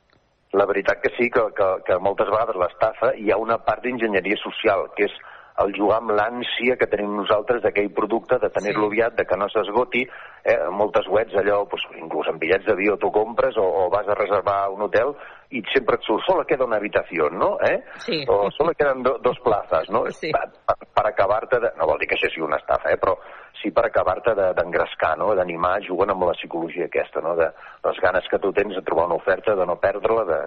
[0.54, 4.38] La veritat que sí, que, que, que moltes vegades l'estafa hi ha una part d'enginyeria
[4.46, 5.18] social, que és
[5.64, 8.94] el jugar amb l'ànsia que tenim nosaltres d'aquell producte, de tenir-lo sí.
[8.94, 10.04] aviat, de que no s'esgoti.
[10.48, 14.16] Eh, moltes webs allò, doncs, inclús en bitllets d'avió tu compres o, o vas a
[14.16, 15.16] reservar un hotel
[15.58, 17.56] i sempre et surt, sola queda una habitació, no?
[17.64, 17.82] Eh?
[18.04, 18.22] Sí.
[18.30, 20.06] O sola queden do, dos plazas, no?
[20.12, 20.32] Sí.
[20.36, 21.74] Per, per, per acabar-te de...
[21.80, 23.00] No vol dir que això sigui una estafa, eh?
[23.02, 23.16] Però
[23.62, 25.34] sí per acabar-te d'engrescar, de, no?
[25.40, 27.36] D'animar, jugant amb la psicologia aquesta, no?
[27.40, 27.50] De
[27.88, 30.42] les ganes que tu tens de trobar una oferta, de no perdre-la, de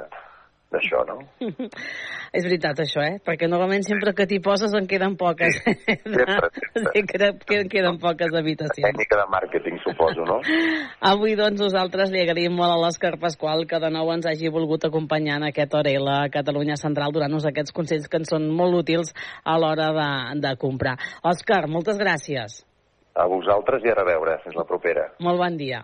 [0.71, 1.17] d'això, no?
[2.39, 3.19] és veritat, això, eh?
[3.27, 5.59] Perquè normalment sempre que t'hi poses en queden poques.
[5.65, 6.51] Sí, sempre,
[6.95, 7.31] sempre.
[7.49, 8.87] Que queden poques habitacions.
[8.87, 10.39] Tècnica de màrqueting, suposo, no?
[11.13, 14.87] Avui, doncs, nosaltres li agraïm molt a l'Òscar Pasqual que de nou ens hagi volgut
[14.87, 19.15] acompanyar en aquest Orela a Catalunya Central durant-nos aquests consells que ens són molt útils
[19.45, 20.11] a l'hora de,
[20.47, 20.97] de comprar.
[21.27, 22.63] Òscar, moltes gràcies.
[23.19, 24.39] A vosaltres i a reveure.
[24.45, 25.11] Fins la propera.
[25.25, 25.83] Molt bon dia.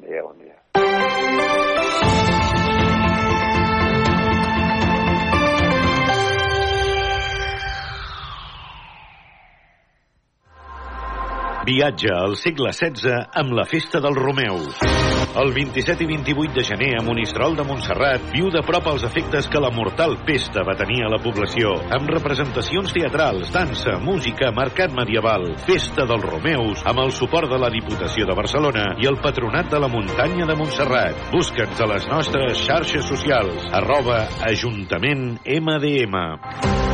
[0.00, 1.63] Adéu, bon dia.
[11.64, 14.58] Viatja al segle XVI amb la Festa del Romeu.
[15.40, 19.48] El 27 i 28 de gener a Monistrol de Montserrat viu de prop els efectes
[19.48, 24.92] que la mortal pesta va tenir a la població, amb representacions teatrals, dansa, música, mercat
[24.92, 29.72] medieval, Festa dels Romeus, amb el suport de la Diputació de Barcelona i el Patronat
[29.72, 31.30] de la Muntanya de Montserrat.
[31.32, 36.93] Busca'ns a les nostres xarxes socials, arroba Ajuntament MDM.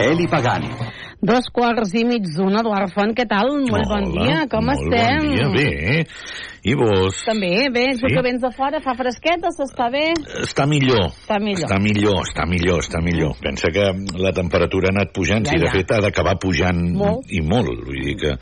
[0.00, 0.72] Eli Pagani.
[1.20, 3.50] Dos quarts i mig d'una, Eduard Font, què tal?
[3.68, 5.26] Molt Hola, bon dia, com molt estem?
[5.28, 6.06] Bon dia, bé.
[6.64, 7.18] I vos?
[7.26, 8.08] També, bé, Sí.
[8.08, 10.14] que vens de fora, fa fresqueta, s'està bé?
[10.44, 11.10] Està millor.
[11.12, 11.66] Està millor.
[11.68, 13.34] Està millor, està millor, està millor.
[13.40, 13.84] Pensa que
[14.16, 15.72] la temperatura ha anat pujant, Ja, si de ja.
[15.72, 17.28] fet ha d'acabar pujant Molt.
[17.28, 17.68] i molt.
[17.84, 18.32] Vull dir que...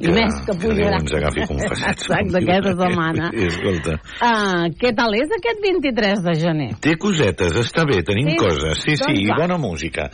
[0.00, 1.00] I més que pujarà.
[1.00, 2.04] ens agafi confessats.
[2.04, 3.30] Exacte, aquesta setmana.
[3.32, 4.00] Escolta.
[4.20, 6.70] Ah, què tal és aquest 23 de gener?
[6.80, 8.36] Té cosetes, està bé, tenim Sí?
[8.36, 8.82] coses.
[8.84, 9.36] Sí, Doncs sí, i va.
[9.46, 10.10] bona música.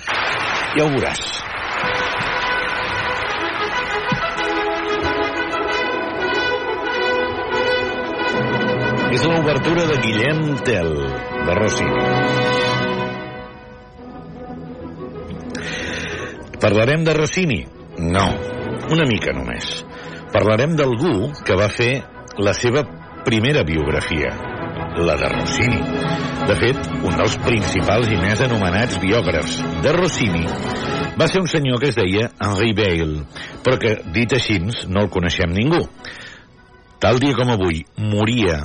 [0.79, 1.42] Ja ho veuràs.
[9.14, 10.96] És l'obertura de Guillem Tell,
[11.46, 12.00] de Rossini.
[16.59, 17.61] Parlarem de Rossini?
[18.16, 18.24] No,
[18.90, 19.85] una mica només.
[20.35, 21.92] Parlarem d'algú que va fer
[22.42, 22.83] la seva
[23.22, 24.35] primera biografia,
[24.98, 25.79] la de Rossini.
[26.50, 30.42] De fet, un dels principals i més anomenats biògrafs de Rossini
[31.14, 33.29] va ser un senyor que es deia Henri Bale,
[33.62, 34.59] però que, dit així,
[34.90, 35.85] no el coneixem ningú.
[36.98, 38.64] Tal dia com avui moria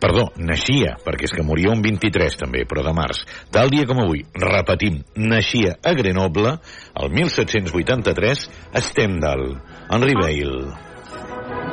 [0.00, 3.24] perdó, naixia, perquè és que moria un 23 també, però de març.
[3.54, 6.58] Tal dia com avui, repetim, naixia a Grenoble,
[6.98, 9.48] el 1783, a Stendhal,
[9.88, 10.88] Henri Bale,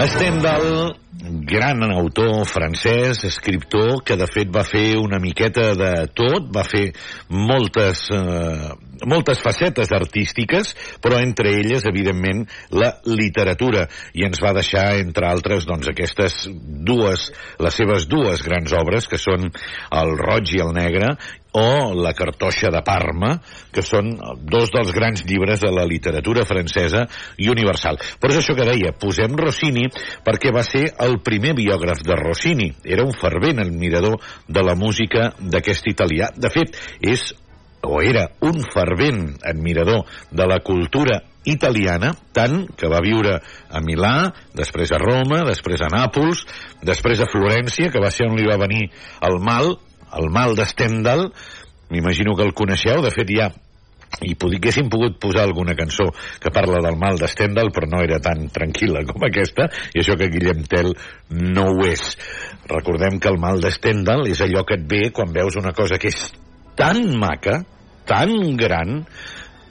[0.03, 6.65] Stendhal, gran autor francès, escriptor, que de fet va fer una miqueta de tot, va
[6.67, 6.91] fer
[7.31, 8.73] moltes, eh,
[9.07, 15.67] moltes facetes artístiques, però entre elles, evidentment, la literatura, i ens va deixar, entre altres,
[15.69, 17.31] doncs, aquestes dues,
[17.63, 19.51] les seves dues grans obres, que són
[19.93, 21.15] El roig i el negre,
[21.53, 23.37] o La cartoixa de Parma,
[23.73, 24.11] que són
[24.49, 27.05] dos dels grans llibres de la literatura francesa
[27.37, 28.01] i universal.
[28.21, 29.85] Però és això que deia, posem Rossini
[30.25, 32.71] perquè va ser el primer biògraf de Rossini.
[32.85, 36.31] Era un fervent admirador de la música d'aquest italià.
[36.37, 37.33] De fet, és
[37.83, 44.31] o era un fervent admirador de la cultura italiana, tant que va viure a Milà,
[44.55, 46.45] després a Roma, després a Nàpols,
[46.87, 48.87] després a Florència, que va ser on li va venir
[49.27, 49.75] el mal,
[50.15, 51.33] el mal de Stendhal,
[51.91, 53.51] m'imagino que el coneixeu, de fet ja
[54.21, 56.11] i poguéssim pogut posar alguna cançó
[56.41, 60.19] que parla del mal de Stendhal, però no era tan tranquil·la com aquesta, i això
[60.21, 60.93] que Guillem Tell
[61.57, 62.13] no ho és.
[62.69, 65.99] Recordem que el mal de Stendhal és allò que et ve quan veus una cosa
[65.99, 66.29] que és
[66.77, 67.63] tan maca,
[68.07, 69.03] tan gran,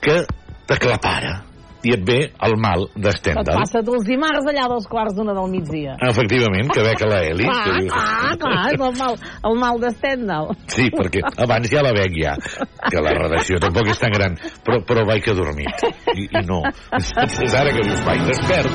[0.02, 0.24] que
[0.68, 1.51] t'aclapara
[1.84, 5.50] i et ve el mal de Et passa els dimarts allà dos quarts d'una del
[5.52, 5.96] migdia.
[6.10, 7.46] Efectivament, que veig a la Eli.
[7.48, 9.14] Clar, que dius, clar, clar, és el mal,
[9.50, 10.46] el mal de Stendhal.
[10.72, 12.34] Sí, perquè abans ja la veig ja,
[12.88, 15.76] que la redacció tampoc és tan gran, però, però vaig que dormit.
[16.16, 16.60] I, i no.
[16.98, 18.70] És ara que dius, vaig despert.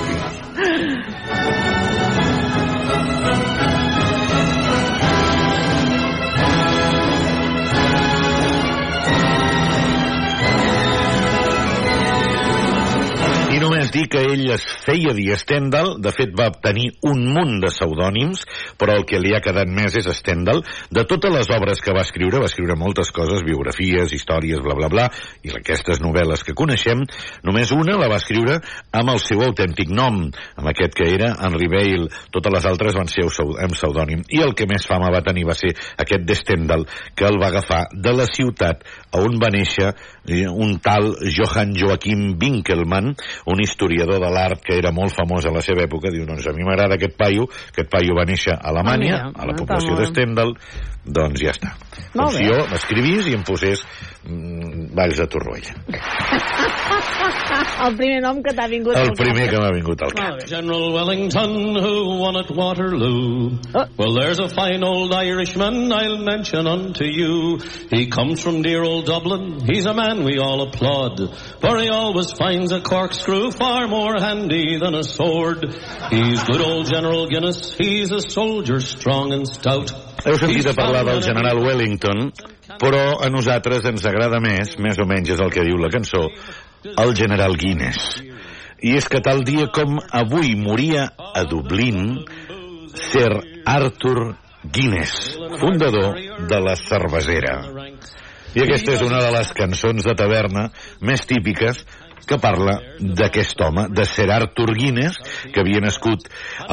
[13.87, 17.69] Només dir que ell es feia dir Stendhal, de fet va tenir un munt de
[17.71, 18.41] pseudònims,
[18.81, 20.65] però el que li ha quedat més és Stendhal.
[20.91, 24.89] De totes les obres que va escriure, va escriure moltes coses, biografies, històries, bla, bla,
[24.91, 25.05] bla,
[25.47, 27.05] i aquestes novel·les que coneixem,
[27.47, 28.57] només una la va escriure
[28.91, 30.19] amb el seu autèntic nom,
[30.59, 32.11] amb aquest que era Henri Bale.
[32.35, 34.27] Totes les altres van ser amb pseudònim.
[34.35, 37.53] I el que més fama va tenir va ser aquest de Stendhal, que el va
[37.55, 38.83] agafar de la ciutat
[39.15, 39.95] a on va néixer
[40.51, 43.15] un tal Johann Joachim Winkelmann,
[43.47, 46.55] un historiador de l'art que era molt famós a la seva època, diu, doncs a
[46.57, 49.57] mi m'agrada aquest paio, aquest paio va néixer a Alemanya, Ah, mira, a la ah,
[49.57, 50.55] població de Stendhal,
[51.07, 51.75] doncs ja està.
[52.17, 52.43] Molt doncs bé.
[52.43, 53.83] si jo m'escrivís i em posés
[54.27, 55.75] mm, Valls de Torroella.
[57.87, 59.19] El primer nom que t'ha vingut El al cap.
[59.21, 60.41] primer que m'ha vingut al cap.
[60.49, 63.59] General Wellington, who won at Waterloo.
[63.75, 63.85] Oh.
[63.99, 67.59] Well, there's a fine old Irishman I'll mention unto you.
[67.91, 69.61] He comes from dear old Dublin.
[69.67, 71.21] He's a man we all applaud.
[71.61, 75.65] For he always finds a corkscrew far more handy than a sword.
[76.11, 77.75] He's good old General Guinness.
[77.77, 79.93] He's a soldier strong and stout.
[80.27, 82.33] Heu sentit a parlar del general Wellington,
[82.83, 86.25] però a nosaltres ens agrada més, més o menys és el que diu la cançó,
[86.83, 88.17] el general Guinness.
[88.83, 92.25] I és que tal dia com avui moria a Dublín
[92.97, 93.31] Sir
[93.65, 94.35] Arthur
[94.67, 96.19] Guinness, fundador
[96.51, 97.61] de la cervesera.
[98.57, 100.71] I aquesta és una de les cançons de taverna
[101.07, 101.85] més típiques
[102.27, 105.19] que parla d'aquest home, de Sir Arthur Guinness,
[105.53, 106.27] que havia nascut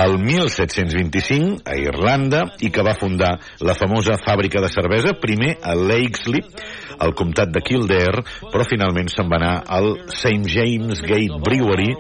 [0.03, 5.75] el 1725 a Irlanda i que va fundar la famosa fàbrica de cervesa, primer a
[5.77, 6.41] Lakesley,
[7.03, 10.47] al comtat de Kildare, però finalment se'n va anar al St.
[10.49, 11.91] James Gate Brewery.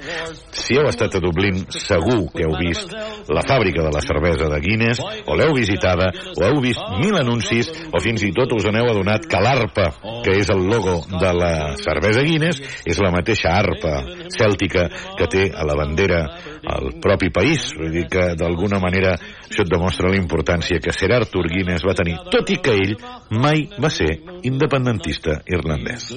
[0.53, 2.93] Si heu estat a Dublín, segur que heu vist
[3.33, 7.71] la fàbrica de la cervesa de Guinness, o l'heu visitada, o heu vist mil anuncis,
[7.91, 9.89] o fins i tot us n'heu adonat que l'arpa,
[10.23, 13.93] que és el logo de la cervesa Guinness, és la mateixa arpa
[14.33, 14.87] cèltica
[15.17, 16.21] que té a la bandera
[16.63, 17.69] al propi país.
[17.77, 19.15] Vull dir que, d'alguna manera,
[19.47, 22.95] això et demostra la importància que Sir Arthur Guinness va tenir, tot i que ell
[23.43, 24.11] mai va ser
[24.47, 26.11] independentista irlandès.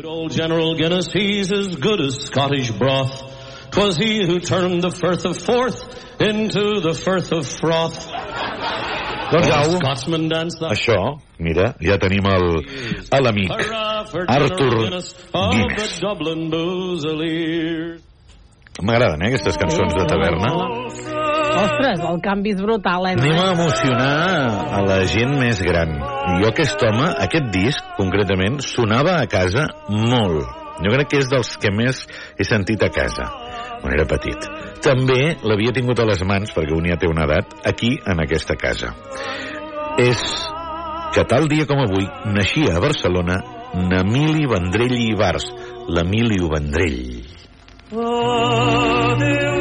[3.77, 5.85] 'Twas he who turned the Firth of Forth
[6.19, 8.09] into the Firth of Froth.
[9.31, 12.63] Doncs au, Scotsman danced the això, mira, ja tenim el-
[13.13, 15.99] a l'amic Arthur Guinness of Guinness.
[15.99, 18.01] the Dublin Boozaleers.
[18.83, 20.51] M'agraden, eh, aquestes cançons de taverna.
[21.57, 23.15] Ostres, el canvi és brutal, eh?
[23.17, 25.95] Anem a emocionar a la gent més gran.
[26.43, 30.45] Jo aquest home, aquest disc, concretament, sonava a casa molt.
[30.85, 32.07] Jo crec que és dels que més
[32.39, 33.25] he sentit a casa,
[33.87, 34.49] quan era petit.
[34.83, 38.59] També l'havia tingut a les mans, perquè un ja té una edat, aquí, en aquesta
[38.59, 38.91] casa.
[40.03, 40.23] És
[41.15, 43.39] que tal dia com avui naixia a Barcelona
[43.77, 45.47] n'Emili Vendrell i Ibars,
[45.89, 47.23] l'Emilio Vendrell.
[47.95, 49.56] Adéu,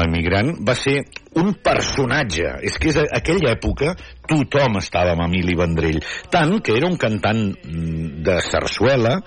[0.00, 0.98] l'emigrant, va ser
[1.40, 2.56] un personatge.
[2.66, 3.94] És que és a aquella època
[4.28, 6.00] tothom estava amb Emili Vendrell.
[6.32, 9.18] Tant que era un cantant mm, de sarsuela,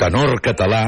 [0.00, 0.84] tenor català,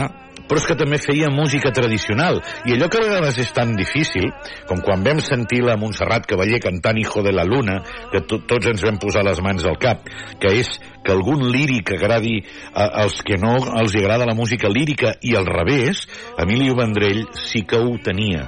[0.48, 2.40] però és que també feia música tradicional.
[2.68, 4.26] I allò que a vegades és tan difícil,
[4.68, 7.78] com quan vam sentir la Montserrat Cavaller cantant Hijo de la Luna,
[8.12, 10.04] que to tots ens vam posar les mans al cap,
[10.42, 10.68] que és
[11.02, 12.36] que algun líric agradi
[12.74, 16.06] a, als que no els agrada la música lírica i al revés,
[16.38, 18.46] Emilio Vendrell sí que ho tenia.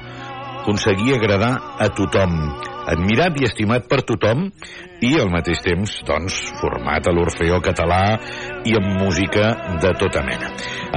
[0.65, 2.39] Aconseguia agradar a tothom
[2.89, 4.47] admirat i estimat per tothom
[5.05, 8.17] i al mateix temps, doncs, format a l'Orfeó català
[8.65, 9.51] i amb música
[9.83, 10.49] de tota mena.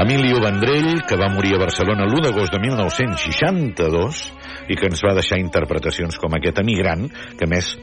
[0.06, 4.24] Emilio Vendrell, que va morir a Barcelona l'1 d'agost de 1962
[4.72, 7.04] i que ens va deixar interpretacions com aquest emigrant,
[7.36, 7.76] que més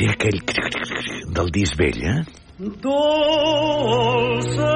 [0.00, 0.40] té aquell
[1.28, 2.24] del disc vell, eh?
[2.88, 4.72] Dolce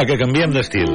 [0.00, 0.88] Va, que canviem d'estil.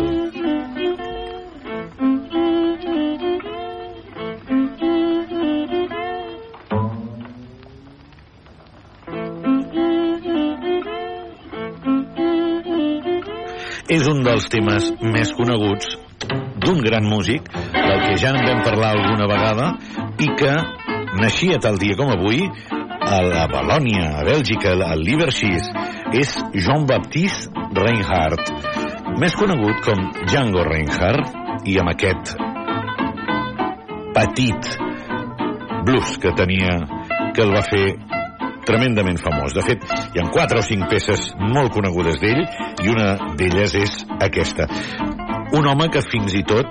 [13.94, 15.94] És un dels temes més coneguts
[16.66, 19.74] d'un gran músic, del que ja en vam parlar alguna vegada,
[20.18, 20.56] i que
[21.22, 22.42] naixia tal dia com avui
[23.06, 25.70] a la Valònia, a Bèlgica, al Liberschies,
[26.26, 28.65] és Jean-Baptiste Reinhardt,
[29.22, 32.36] més conegut com Django Reinhardt, i amb aquest
[34.16, 34.70] petit
[35.86, 36.78] blues que tenia,
[37.34, 37.86] que el va fer
[38.66, 39.54] tremendament famós.
[39.54, 42.42] De fet, hi ha quatre o cinc peces molt conegudes d'ell
[42.84, 44.68] i una d'elles és aquesta.
[45.56, 46.70] Un home que fins i tot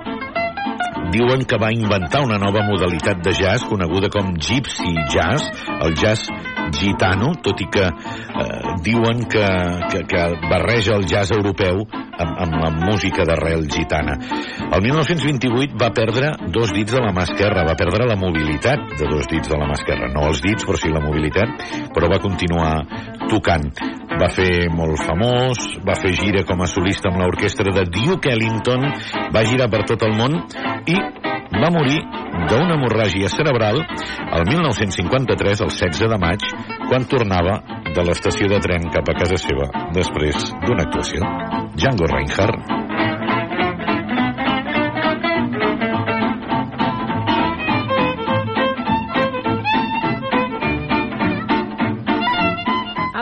[1.15, 5.47] diuen que va inventar una nova modalitat de jazz coneguda com gypsy jazz,
[5.85, 6.27] el jazz
[6.75, 9.47] gitano, tot i que eh, diuen que,
[9.93, 11.85] que, que barreja el jazz europeu
[12.19, 14.17] amb, amb la música d'arrel gitana.
[14.65, 19.11] El 1928 va perdre dos dits de la mà esquerra, va perdre la mobilitat de
[19.11, 22.23] dos dits de la mà esquerra, no els dits, però sí la mobilitat, però va
[22.23, 22.75] continuar
[23.31, 23.71] tocant.
[24.15, 28.87] Va fer molt famós, va fer gira com a solista amb l'orquestra de Duke Ellington,
[29.35, 30.39] va girar per tot el món
[30.87, 30.99] i
[31.55, 31.99] va morir
[32.51, 36.47] d'una hemorràgia cerebral el 1953, el 16 de maig,
[36.89, 37.59] quan tornava
[37.95, 41.23] de l'estació de tren cap a casa seva després d'una actuació.
[41.79, 42.83] Django Reinhardt.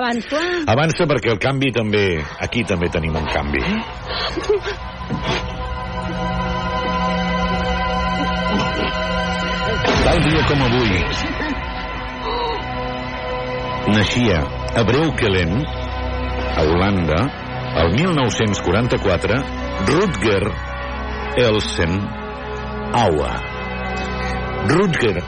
[0.03, 0.41] Avança.
[0.69, 2.07] Avança perquè el canvi també...
[2.45, 3.63] Aquí també tenim un canvi.
[10.03, 10.83] Tal dia com avui
[13.93, 14.39] naixia
[14.75, 15.65] a Breukelen,
[16.57, 17.21] a Holanda,
[17.83, 19.39] el 1944,
[19.87, 20.45] Rutger
[21.37, 21.93] Elsen
[22.95, 23.37] Auer.
[24.69, 25.23] Rutger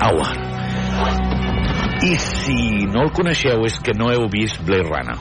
[0.00, 0.36] Auer.
[2.00, 5.18] I si no el coneixeu és que no heu vist Blade Runner.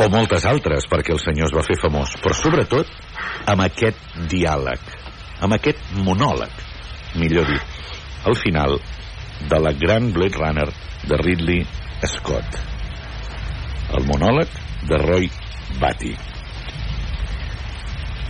[0.00, 2.16] O moltes altres, perquè el senyor es va fer famós.
[2.20, 2.90] Però sobretot
[3.48, 4.80] amb aquest diàleg,
[5.40, 6.52] amb aquest monòleg,
[7.16, 7.76] millor dit,
[8.26, 8.76] al final
[9.48, 10.68] de la gran Blade Runner
[11.08, 11.66] de Ridley
[12.04, 12.58] Scott.
[13.96, 14.50] El monòleg
[14.90, 15.30] de Roy
[15.80, 16.16] Batty.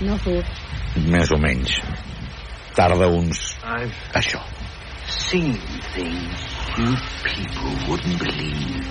[0.04, 0.62] No surt.
[1.08, 1.80] Més o menys.
[2.76, 3.48] Tarda uns...
[4.12, 4.44] Això.
[5.08, 5.54] seen
[5.94, 6.40] things
[6.78, 6.94] you
[7.24, 8.86] people wouldn't believe.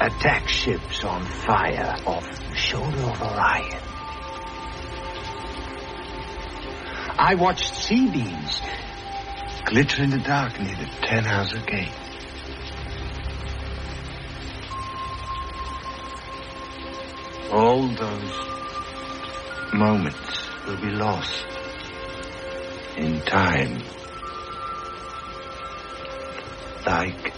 [0.00, 3.91] Attack ships on fire off the shoulder of Orion.
[7.18, 8.60] I watched sea beams
[9.66, 11.92] glitter in the dark near the Ten Hauser Gate.
[17.50, 18.32] All those
[19.74, 21.46] moments will be lost
[22.96, 23.82] in time.
[26.86, 27.34] Like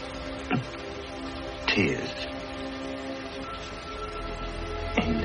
[1.67, 2.11] tears
[4.97, 5.24] in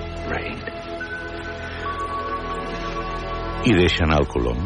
[3.69, 4.61] I deixa anar el colom.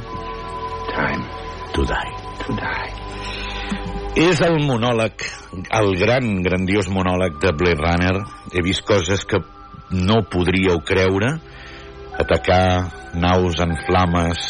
[0.94, 1.26] Time
[1.74, 2.12] To die.
[2.46, 2.92] to die.
[4.24, 5.24] És el monòleg,
[5.74, 8.20] el gran, grandiós monòleg de Blade Runner.
[8.54, 9.42] He vist coses que
[9.90, 11.32] no podríeu creure,
[12.22, 14.44] atacar naus en flames,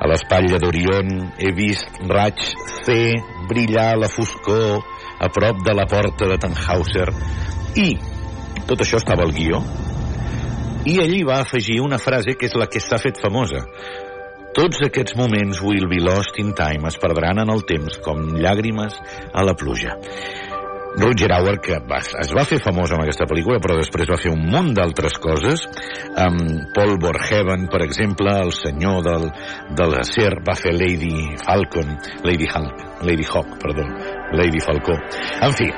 [0.00, 2.40] a l'espatlla d'Orion he vist raig
[2.84, 2.96] C
[3.48, 4.82] brillar a la foscor
[5.20, 7.08] a prop de la porta de Tannhauser
[7.80, 7.88] i
[8.68, 9.62] tot això estava al guió
[10.86, 13.64] i hi va afegir una frase que és la que s'ha fet famosa
[14.56, 19.00] tots aquests moments will be lost in time es perdran en el temps com llàgrimes
[19.34, 19.98] a la pluja
[20.96, 24.30] Roger Hauer, que va, es va fer famós amb aquesta pel·lícula, però després va fer
[24.32, 25.66] un munt d'altres coses.
[26.22, 29.26] Amb Paul Borheaven, per exemple, el senyor del,
[29.76, 33.84] de l'acer, va fer Lady Falcon, Lady Hulk, Lady Hawk, perdó,
[34.40, 34.96] Lady Falcó.
[35.44, 35.68] En fi,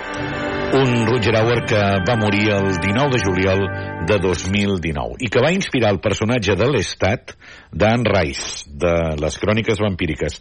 [0.75, 3.63] un Roger Hauer que va morir el 19 de juliol
[4.09, 7.33] de 2019 i que va inspirar el personatge de l'Estat
[7.73, 10.41] d'Anne Rice, de les cròniques vampíriques.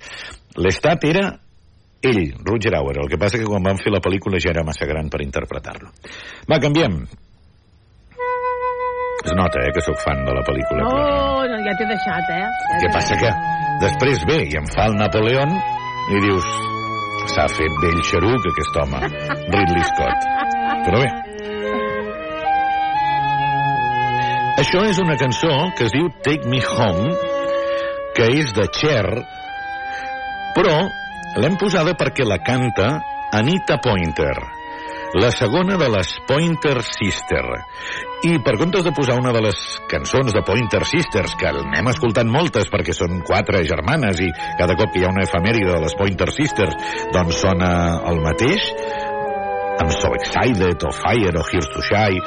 [0.59, 1.29] L'Estat era
[2.01, 2.99] ell, Roger Hauer.
[3.03, 5.91] El que passa que quan van fer la pel·lícula ja era massa gran per interpretar-lo.
[6.49, 7.01] Va, canviem.
[9.27, 10.83] Es nota, eh, que sóc fan de la pel·lícula.
[10.83, 11.47] No, però...
[11.51, 12.45] no ja t'he deixat, eh?
[12.69, 13.33] Ja Què passa que
[13.83, 15.55] després ve i em fa el Napoleón
[16.15, 16.47] i dius
[17.31, 19.01] s'ha fet vell xeruc aquest home,
[19.53, 20.27] Ridley Scott.
[20.87, 21.09] Però bé.
[24.57, 27.13] Això és una cançó que es diu Take Me Home,
[28.17, 29.05] que és de Cher,
[30.57, 30.77] però
[31.37, 32.95] l'hem posada perquè la canta
[33.37, 34.56] Anita Pointer,
[35.15, 37.43] la segona de les Pointer Sister.
[38.27, 42.27] I per comptes de posar una de les cançons de Pointer Sisters, que n'hem escoltat
[42.27, 45.95] moltes perquè són quatre germanes i cada cop que hi ha una efemèride de les
[45.95, 46.75] Pointer Sisters
[47.15, 47.71] doncs sona
[48.09, 48.67] el mateix,
[49.77, 52.19] I'm so excited, o Fire, o Here's to Shy,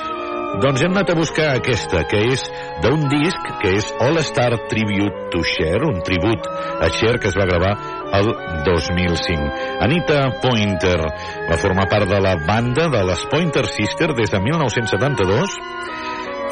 [0.58, 2.42] doncs hem anat a buscar aquesta, que és
[2.82, 7.38] d'un disc que és All Star Tribute to Cher, un tribut a Cher que es
[7.38, 7.72] va gravar
[8.18, 8.32] el
[8.66, 9.50] 2005.
[9.86, 10.98] Anita Pointer
[11.46, 15.54] va formar part de la banda de les Pointer Sisters des de 1972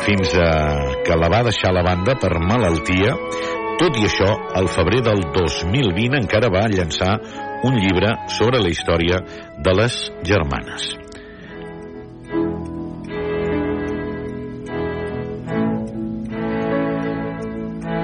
[0.07, 0.53] fins a
[1.05, 3.17] que la va deixar la banda per malaltia.
[3.79, 7.19] Tot i això, al febrer del 2020 encara va llançar
[7.67, 9.21] un llibre sobre la història
[9.59, 11.08] de les germanes.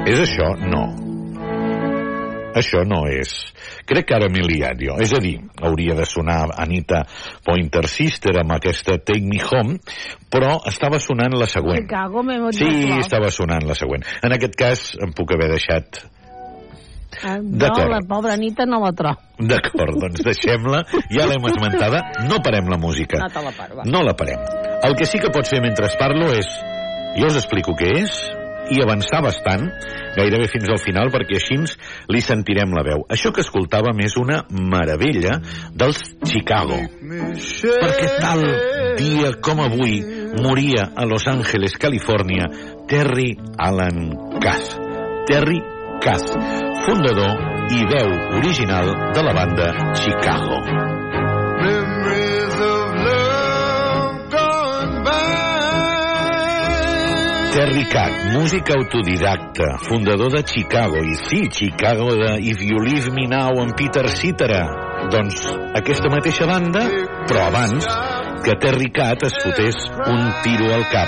[0.05, 0.51] És això?
[0.61, 0.83] No.
[2.55, 3.31] Això no és.
[3.89, 4.29] Crec que ara
[4.79, 4.99] jo.
[5.01, 7.01] És a dir, hauria de sonar Anita
[7.45, 9.79] Pointer Sister amb aquesta Take Me Home,
[10.31, 11.81] però estava sonant la següent.
[11.83, 12.69] Chicago Sí,
[13.01, 14.05] estava sonant la següent.
[14.23, 16.05] En aquest cas em puc haver deixat...
[17.25, 19.23] Ah, No, la pobra Anita no la trobo.
[19.39, 20.85] D'acord, doncs deixem-la.
[21.15, 22.05] Ja l'hem esmentada.
[22.29, 23.25] No parem la música.
[23.25, 23.89] No te la paro, va.
[23.89, 24.45] No la parem.
[24.85, 26.51] El que sí que pots fer mentre parlo és...
[27.15, 28.34] Jo us explico què és
[28.73, 29.67] i avançar bastant,
[30.17, 31.59] gairebé fins al final, perquè així
[32.11, 33.05] li sentirem la veu.
[33.13, 35.39] Això que escoltàvem és una meravella
[35.75, 36.01] dels
[36.31, 36.81] Chicago.
[37.05, 38.43] Perquè tal
[38.99, 40.01] dia com avui
[40.43, 42.49] moria a Los Angeles, Califòrnia,
[42.91, 44.77] Terry Allen Cass.
[45.29, 45.61] Terry
[46.05, 46.35] Cass,
[46.85, 48.13] fundador i veu
[48.43, 51.04] original de la banda Chicago.
[57.55, 63.29] Terry Cat, músic autodidacta, fundador de Chicago, i sí, Chicago de If You Leave Me
[63.29, 64.67] Now en Peter Cetera.
[65.07, 65.47] Doncs
[65.79, 66.83] aquesta mateixa banda,
[67.29, 67.87] però abans
[68.43, 71.07] que Terry Cat es fotés un tiro al cap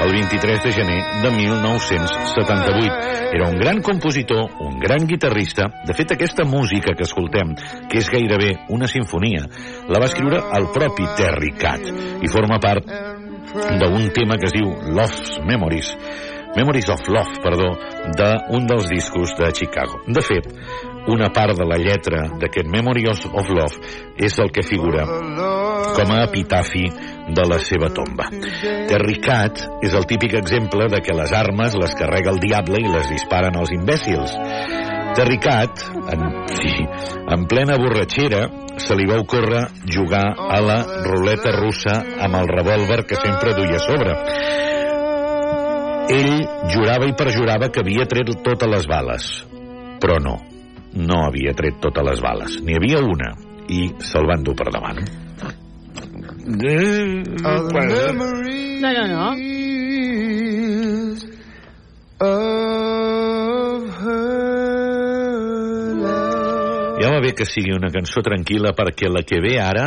[0.00, 3.28] el 23 de gener de 1978.
[3.36, 5.68] Era un gran compositor, un gran guitarrista.
[5.84, 7.52] De fet, aquesta música que escoltem,
[7.92, 9.44] que és gairebé una sinfonia,
[9.92, 11.84] la va escriure el propi Terry Cat
[12.24, 13.20] i forma part
[13.52, 15.96] d'un tema que es diu Love's Memories.
[16.54, 17.70] Memories of Love, perdó,
[18.12, 20.02] d'un dels discos de Chicago.
[20.06, 20.48] De fet,
[21.08, 25.06] una part de la lletra d'aquest Memories of Love és el que figura
[25.96, 26.84] com a epitafi
[27.32, 28.28] de la seva tomba.
[28.88, 32.92] Terry Cat és el típic exemple de que les armes les carrega el diable i
[32.92, 34.36] les disparen als imbècils.
[35.14, 35.82] Terry Cat,
[36.12, 36.22] en,
[36.56, 36.84] sí,
[37.28, 38.46] en plena borratxera,
[38.80, 43.76] se li va ocórrer jugar a la ruleta russa amb el revòlver que sempre duia
[43.76, 44.14] a sobre.
[46.16, 46.32] Ell
[46.72, 49.28] jurava i perjurava que havia tret totes les bales,
[50.00, 50.38] però no,
[50.96, 52.56] no havia tret totes les bales.
[52.64, 53.34] N'hi havia una,
[53.68, 55.04] i se'l van dur per davant.
[58.82, 59.28] No, no, no.
[67.22, 69.86] Bé que sigui una cançó tranquil·la perquè la que ve ara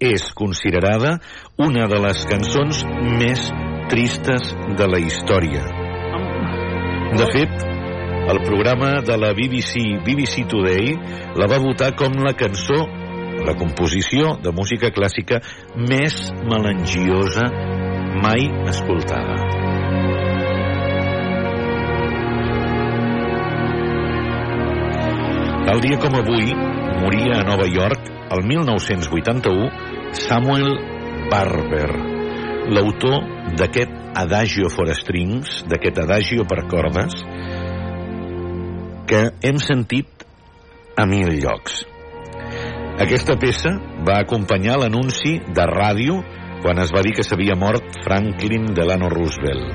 [0.00, 1.18] és considerada
[1.60, 2.84] una de les cançons
[3.20, 3.50] més
[3.90, 5.66] tristes de la història.
[7.18, 7.66] De fet,
[8.30, 10.94] el programa de la BBC, BBC Today,
[11.36, 12.84] la va votar com la cançó,
[13.44, 15.40] la composició de música clàssica
[15.74, 17.48] més melangiosa
[18.22, 19.36] mai escoltada.
[25.70, 26.50] Tal dia com avui,
[26.98, 29.68] moria a Nova York, el 1981,
[30.18, 30.66] Samuel
[31.30, 31.92] Barber,
[32.74, 37.22] l'autor d'aquest Adagio for Strings, d'aquest Adagio per cordes,
[39.06, 40.26] que hem sentit
[40.98, 41.84] a mil llocs.
[43.06, 43.70] Aquesta peça
[44.02, 46.18] va acompanyar l'anunci de ràdio
[46.66, 49.70] quan es va dir que s'havia mort Franklin Delano Roosevelt.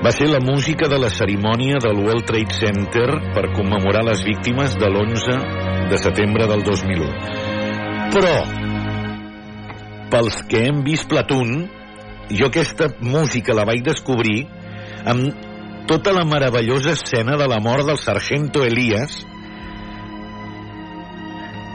[0.00, 4.72] Va ser la música de la cerimònia del World Trade Center per commemorar les víctimes
[4.80, 5.34] de l'11
[5.90, 7.10] de setembre del 2001.
[8.14, 8.32] Però,
[10.08, 11.66] pels que hem vist Platoon,
[12.32, 14.46] jo aquesta música la vaig descobrir
[15.04, 15.36] amb
[15.90, 19.20] tota la meravellosa escena de la mort del sargento Elias,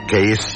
[0.09, 0.49] que és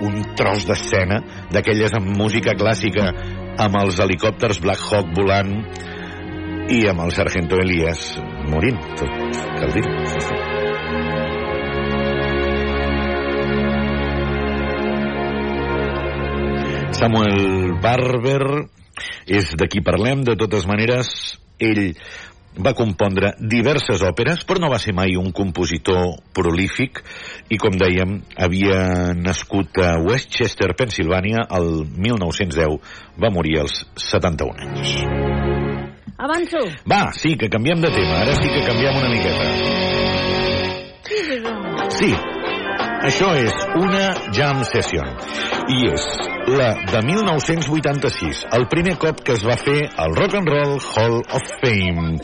[0.00, 1.20] un tros d'escena
[1.52, 3.12] d'aquelles amb música clàssica
[3.60, 5.58] amb els helicòpters Black Hawk volant
[6.70, 8.14] i amb el sargento Elias
[8.46, 9.10] morint, tot
[9.58, 9.84] cal dir.
[17.00, 18.66] Samuel Barber
[19.26, 21.10] és de qui parlem, de totes maneres,
[21.58, 21.94] ell
[22.58, 27.02] va compondre diverses òperes, però no va ser mai un compositor prolífic
[27.48, 32.78] i, com dèiem, havia nascut a Westchester, Pensilvània, el 1910.
[33.22, 35.49] Va morir als 71 anys.
[36.20, 36.60] Avanço.
[36.84, 38.20] Va, sí, que canviem de tema.
[38.20, 39.46] Ara sí que canviem una miqueta.
[41.96, 42.10] Sí,
[43.08, 44.04] això és una
[44.36, 45.08] jam session.
[45.72, 46.04] I és
[46.50, 51.20] la de 1986, el primer cop que es va fer al Rock and Roll Hall
[51.24, 52.18] of Fame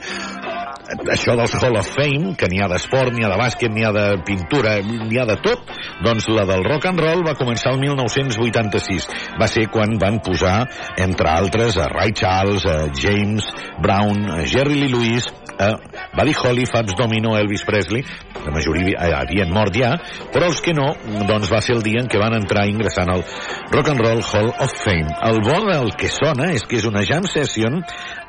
[1.10, 3.92] això dels Hall of Fame, que n'hi ha d'esport, n'hi ha de bàsquet, n'hi ha
[3.94, 5.72] de pintura, n'hi ha de tot,
[6.04, 9.08] doncs la del rock and roll va començar el 1986.
[9.40, 10.58] Va ser quan van posar,
[11.02, 13.48] entre altres, a Ray Charles, a James
[13.82, 15.26] Brown, a Jerry Lee Lewis,
[15.58, 15.72] a
[16.14, 18.04] Buddy Holly, Fats Domino, Elvis Presley,
[18.44, 19.94] la majoria havien mort ja,
[20.32, 20.90] però els que no,
[21.26, 23.24] doncs va ser el dia en què van entrar ingressant al
[23.72, 25.08] Rock and Roll Hall of Fame.
[25.26, 27.80] El bo del que sona és que és una jam session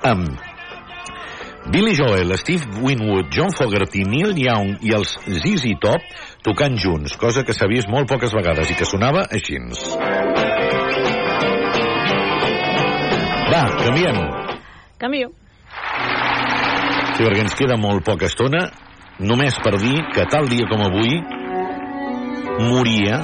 [0.07, 0.55] amb
[1.71, 6.03] Billy Joel, Steve Winwood, John Fogerty, Neil Young i els ZZ Top
[6.45, 9.59] tocant junts, cosa que s'ha vist molt poques vegades i que sonava així.
[13.51, 14.21] Va, canviem.
[14.97, 15.33] Canvio.
[17.17, 18.63] Sí, perquè ens queda molt poca estona,
[19.19, 21.19] només per dir que tal dia com avui
[22.63, 23.21] moria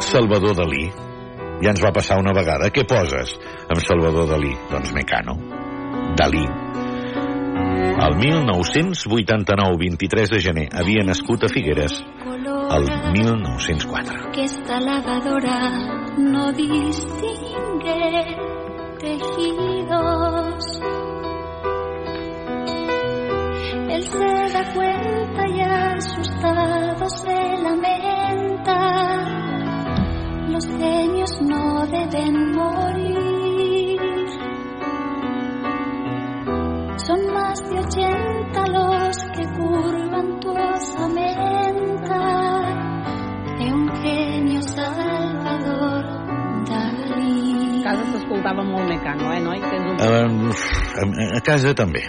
[0.00, 0.88] Salvador Dalí.
[1.60, 2.70] Ja ens va passar una vegada.
[2.72, 3.36] Què poses
[3.68, 4.54] amb Salvador Dalí?
[4.70, 5.36] Doncs Mecano.
[6.18, 6.46] Dalí.
[7.98, 12.04] El 1989, 23 de gener, havia nascut a Figueres
[12.70, 14.30] el 1904.
[14.32, 18.36] Que esta lavadora no distingue
[18.98, 20.80] tejidos.
[23.88, 28.78] Él se da cuenta y asustado se lamenta.
[30.48, 34.17] Los genios no deben morir.
[37.08, 42.20] Son más de ochenta los que curvan tu osamenta
[43.58, 46.04] de un genio salvador
[46.68, 47.80] Dalí.
[47.80, 49.56] A casa s'escoltava molt Mecano, eh, noi?
[49.70, 49.96] Tens un...
[50.04, 50.52] Uh,
[51.00, 52.04] a, a casa també.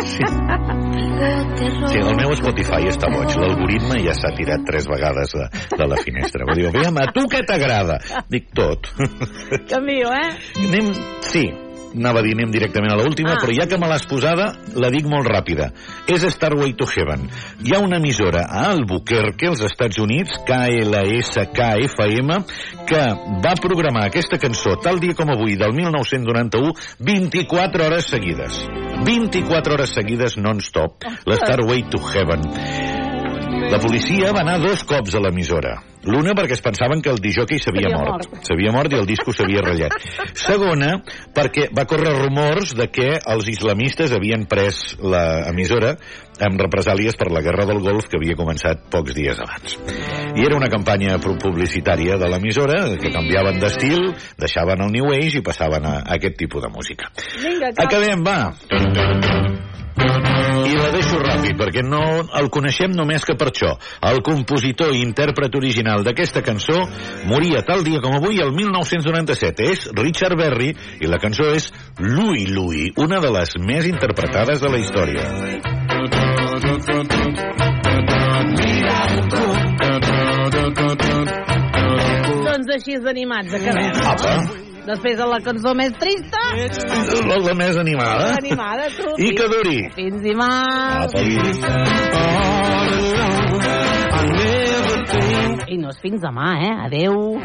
[0.00, 0.24] Sí.
[0.24, 3.36] sí, el meu Spotify està boig.
[3.36, 5.44] L'algoritme ja s'ha tirat tres vegades de,
[5.76, 6.48] de la finestra.
[6.48, 8.00] Vull dir, aviam, a tu què t'agrada?
[8.32, 8.94] Dic tot.
[9.68, 10.30] Canvio, eh?
[10.64, 10.94] Anem...
[11.28, 11.50] Sí,
[11.94, 13.40] anava a dir anem directament a l'última, Ah.
[13.40, 15.72] però ja que me l'has posada, la dic molt ràpida.
[16.06, 17.28] És Starway to Heaven.
[17.64, 22.44] Hi ha una emissora a Albuquerque, als Estats Units, KLSKFM,
[22.86, 23.02] que
[23.44, 28.66] va programar aquesta cançó tal dia com avui, del 1991, 24 hores seguides.
[29.04, 31.04] 24 hores seguides non-stop.
[31.24, 32.42] La Starway to Heaven.
[33.70, 35.82] La policia va anar dos cops a l'emissora.
[36.08, 38.28] L'una perquè es pensaven que el disjockey s'havia S'havia mort.
[38.32, 38.46] mort.
[38.48, 39.92] S'havia mort i el disco s'havia ratllat.
[40.32, 40.94] Segona,
[41.36, 45.94] perquè va córrer rumors de que els islamistes havien pres l'emissora
[46.40, 49.76] amb represàlies per la guerra del Golf que havia començat pocs dies abans.
[50.38, 55.44] I era una campanya publicitària de l'emissora que canviaven d'estil, deixaven el New Age i
[55.44, 57.10] passaven a, a aquest tipus de música.
[57.42, 57.84] Vinga, cap.
[57.88, 58.38] Acabem, va.
[59.98, 62.00] I la deixo ràpid, perquè no
[62.38, 63.72] el coneixem només que per això.
[64.06, 66.78] El compositor i intèrpret original d'aquesta cançó
[67.28, 69.68] moria tal dia com avui, el 1997.
[69.72, 74.72] És Richard Berry i la cançó és Louie Louie, una de les més interpretades de
[74.72, 75.24] la història.
[82.48, 83.92] Doncs així és d'animats, acabem.
[84.14, 84.32] Apa,
[84.88, 86.40] Després de la cançó més trista,
[87.28, 88.30] la, la més animada.
[88.38, 88.88] animada.
[89.20, 89.82] I que duri.
[89.98, 91.12] Fins dimarts.
[91.12, 93.47] Apa,
[95.08, 96.72] I no és fins demà, eh?
[96.84, 97.38] Adeu.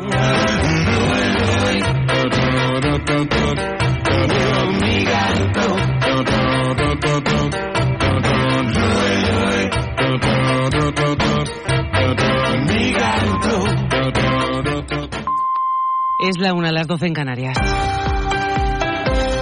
[16.23, 17.57] Es la una, las doce en Canarias.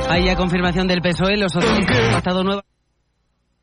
[0.10, 2.64] Hay ya confirmación del PSOE, los socialistas han pactado nueva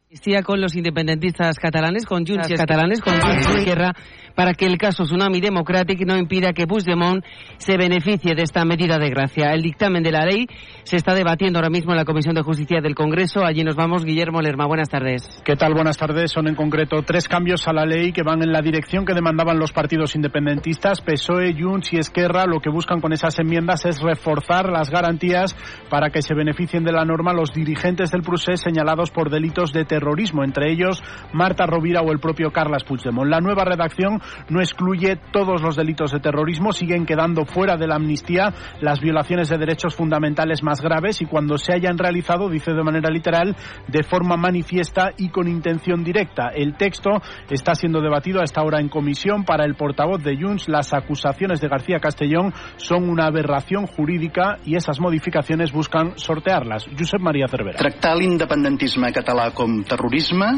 [0.09, 3.93] amnistía con los independentistas catalanes, con Junts catalanes, con Junts y Esquerra,
[4.39, 7.25] para que el caso Tsunami Democratic no impida que Puigdemont
[7.57, 9.53] se beneficie de esta medida de gracia.
[9.53, 10.47] El dictamen de la ley
[10.85, 13.45] se está debatiendo ahora mismo en la Comisión de Justicia del Congreso.
[13.45, 14.65] Allí nos vamos, Guillermo Lerma.
[14.67, 15.43] Buenas tardes.
[15.45, 15.75] ¿Qué tal?
[15.75, 16.31] Buenas tardes.
[16.31, 19.59] Son en concreto tres cambios a la ley que van en la dirección que demandaban
[19.59, 22.47] los partidos independentistas, PSOE, Junts y Esquerra.
[22.47, 25.57] Lo que buscan con esas enmiendas es reforzar las garantías
[25.91, 29.85] para que se beneficien de la norma los dirigentes del procés señalados por delitos de
[29.85, 33.29] terrorismo, entre ellos Marta Rovira o el propio Carles Puigdemont.
[33.29, 37.97] La nueva redacción no excluye todos los delitos de terrorismo, siguen quedando fuera de la
[37.97, 42.83] amnistía las violaciones de derechos fundamentales más graves y cuando se hayan realizado, dice de
[42.83, 43.57] manera literal,
[43.87, 46.49] de forma manifiesta y con intención directa.
[46.55, 47.11] El texto
[47.51, 50.69] está siendo debatido a esta hora en comisión para el portavoz de Junts.
[50.69, 56.87] Las acusaciones de García Castellón son una aberración jurídica y esas modificaciones buscan sortearlas.
[56.97, 57.79] Josep María Cervera.
[57.79, 60.49] Tractar l'independentisme català com terrorisme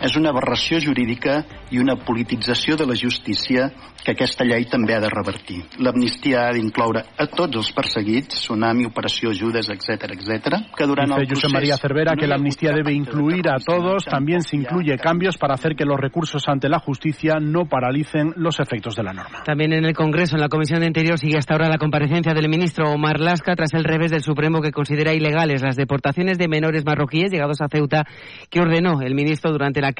[0.00, 3.68] és una aberració jurídica i una politització de la justícia
[4.00, 5.60] que aquesta llei també ha de revertir.
[5.84, 10.60] L'amnistia ha d'incloure a tots els perseguits, Tsunami, Operació Judes, etc etc.
[10.76, 11.52] que durant Dice el José procés...
[11.52, 14.04] María Cervera que no hi la amnistía debe incluir a todos.
[14.04, 18.58] También se incluye cambios para hacer que los recursos ante la justicia no paralicen los
[18.60, 19.42] efectos de la norma.
[19.44, 22.48] También en el Congreso, en la Comisión de Interior, sigue hasta ahora la comparecencia del
[22.48, 26.84] ministro Omar Lasca tras el revés del Supremo que considera ilegales las deportaciones de menores
[26.84, 28.04] marroquíes llegados a Ceuta
[28.48, 29.88] que ordenó el ministro durante la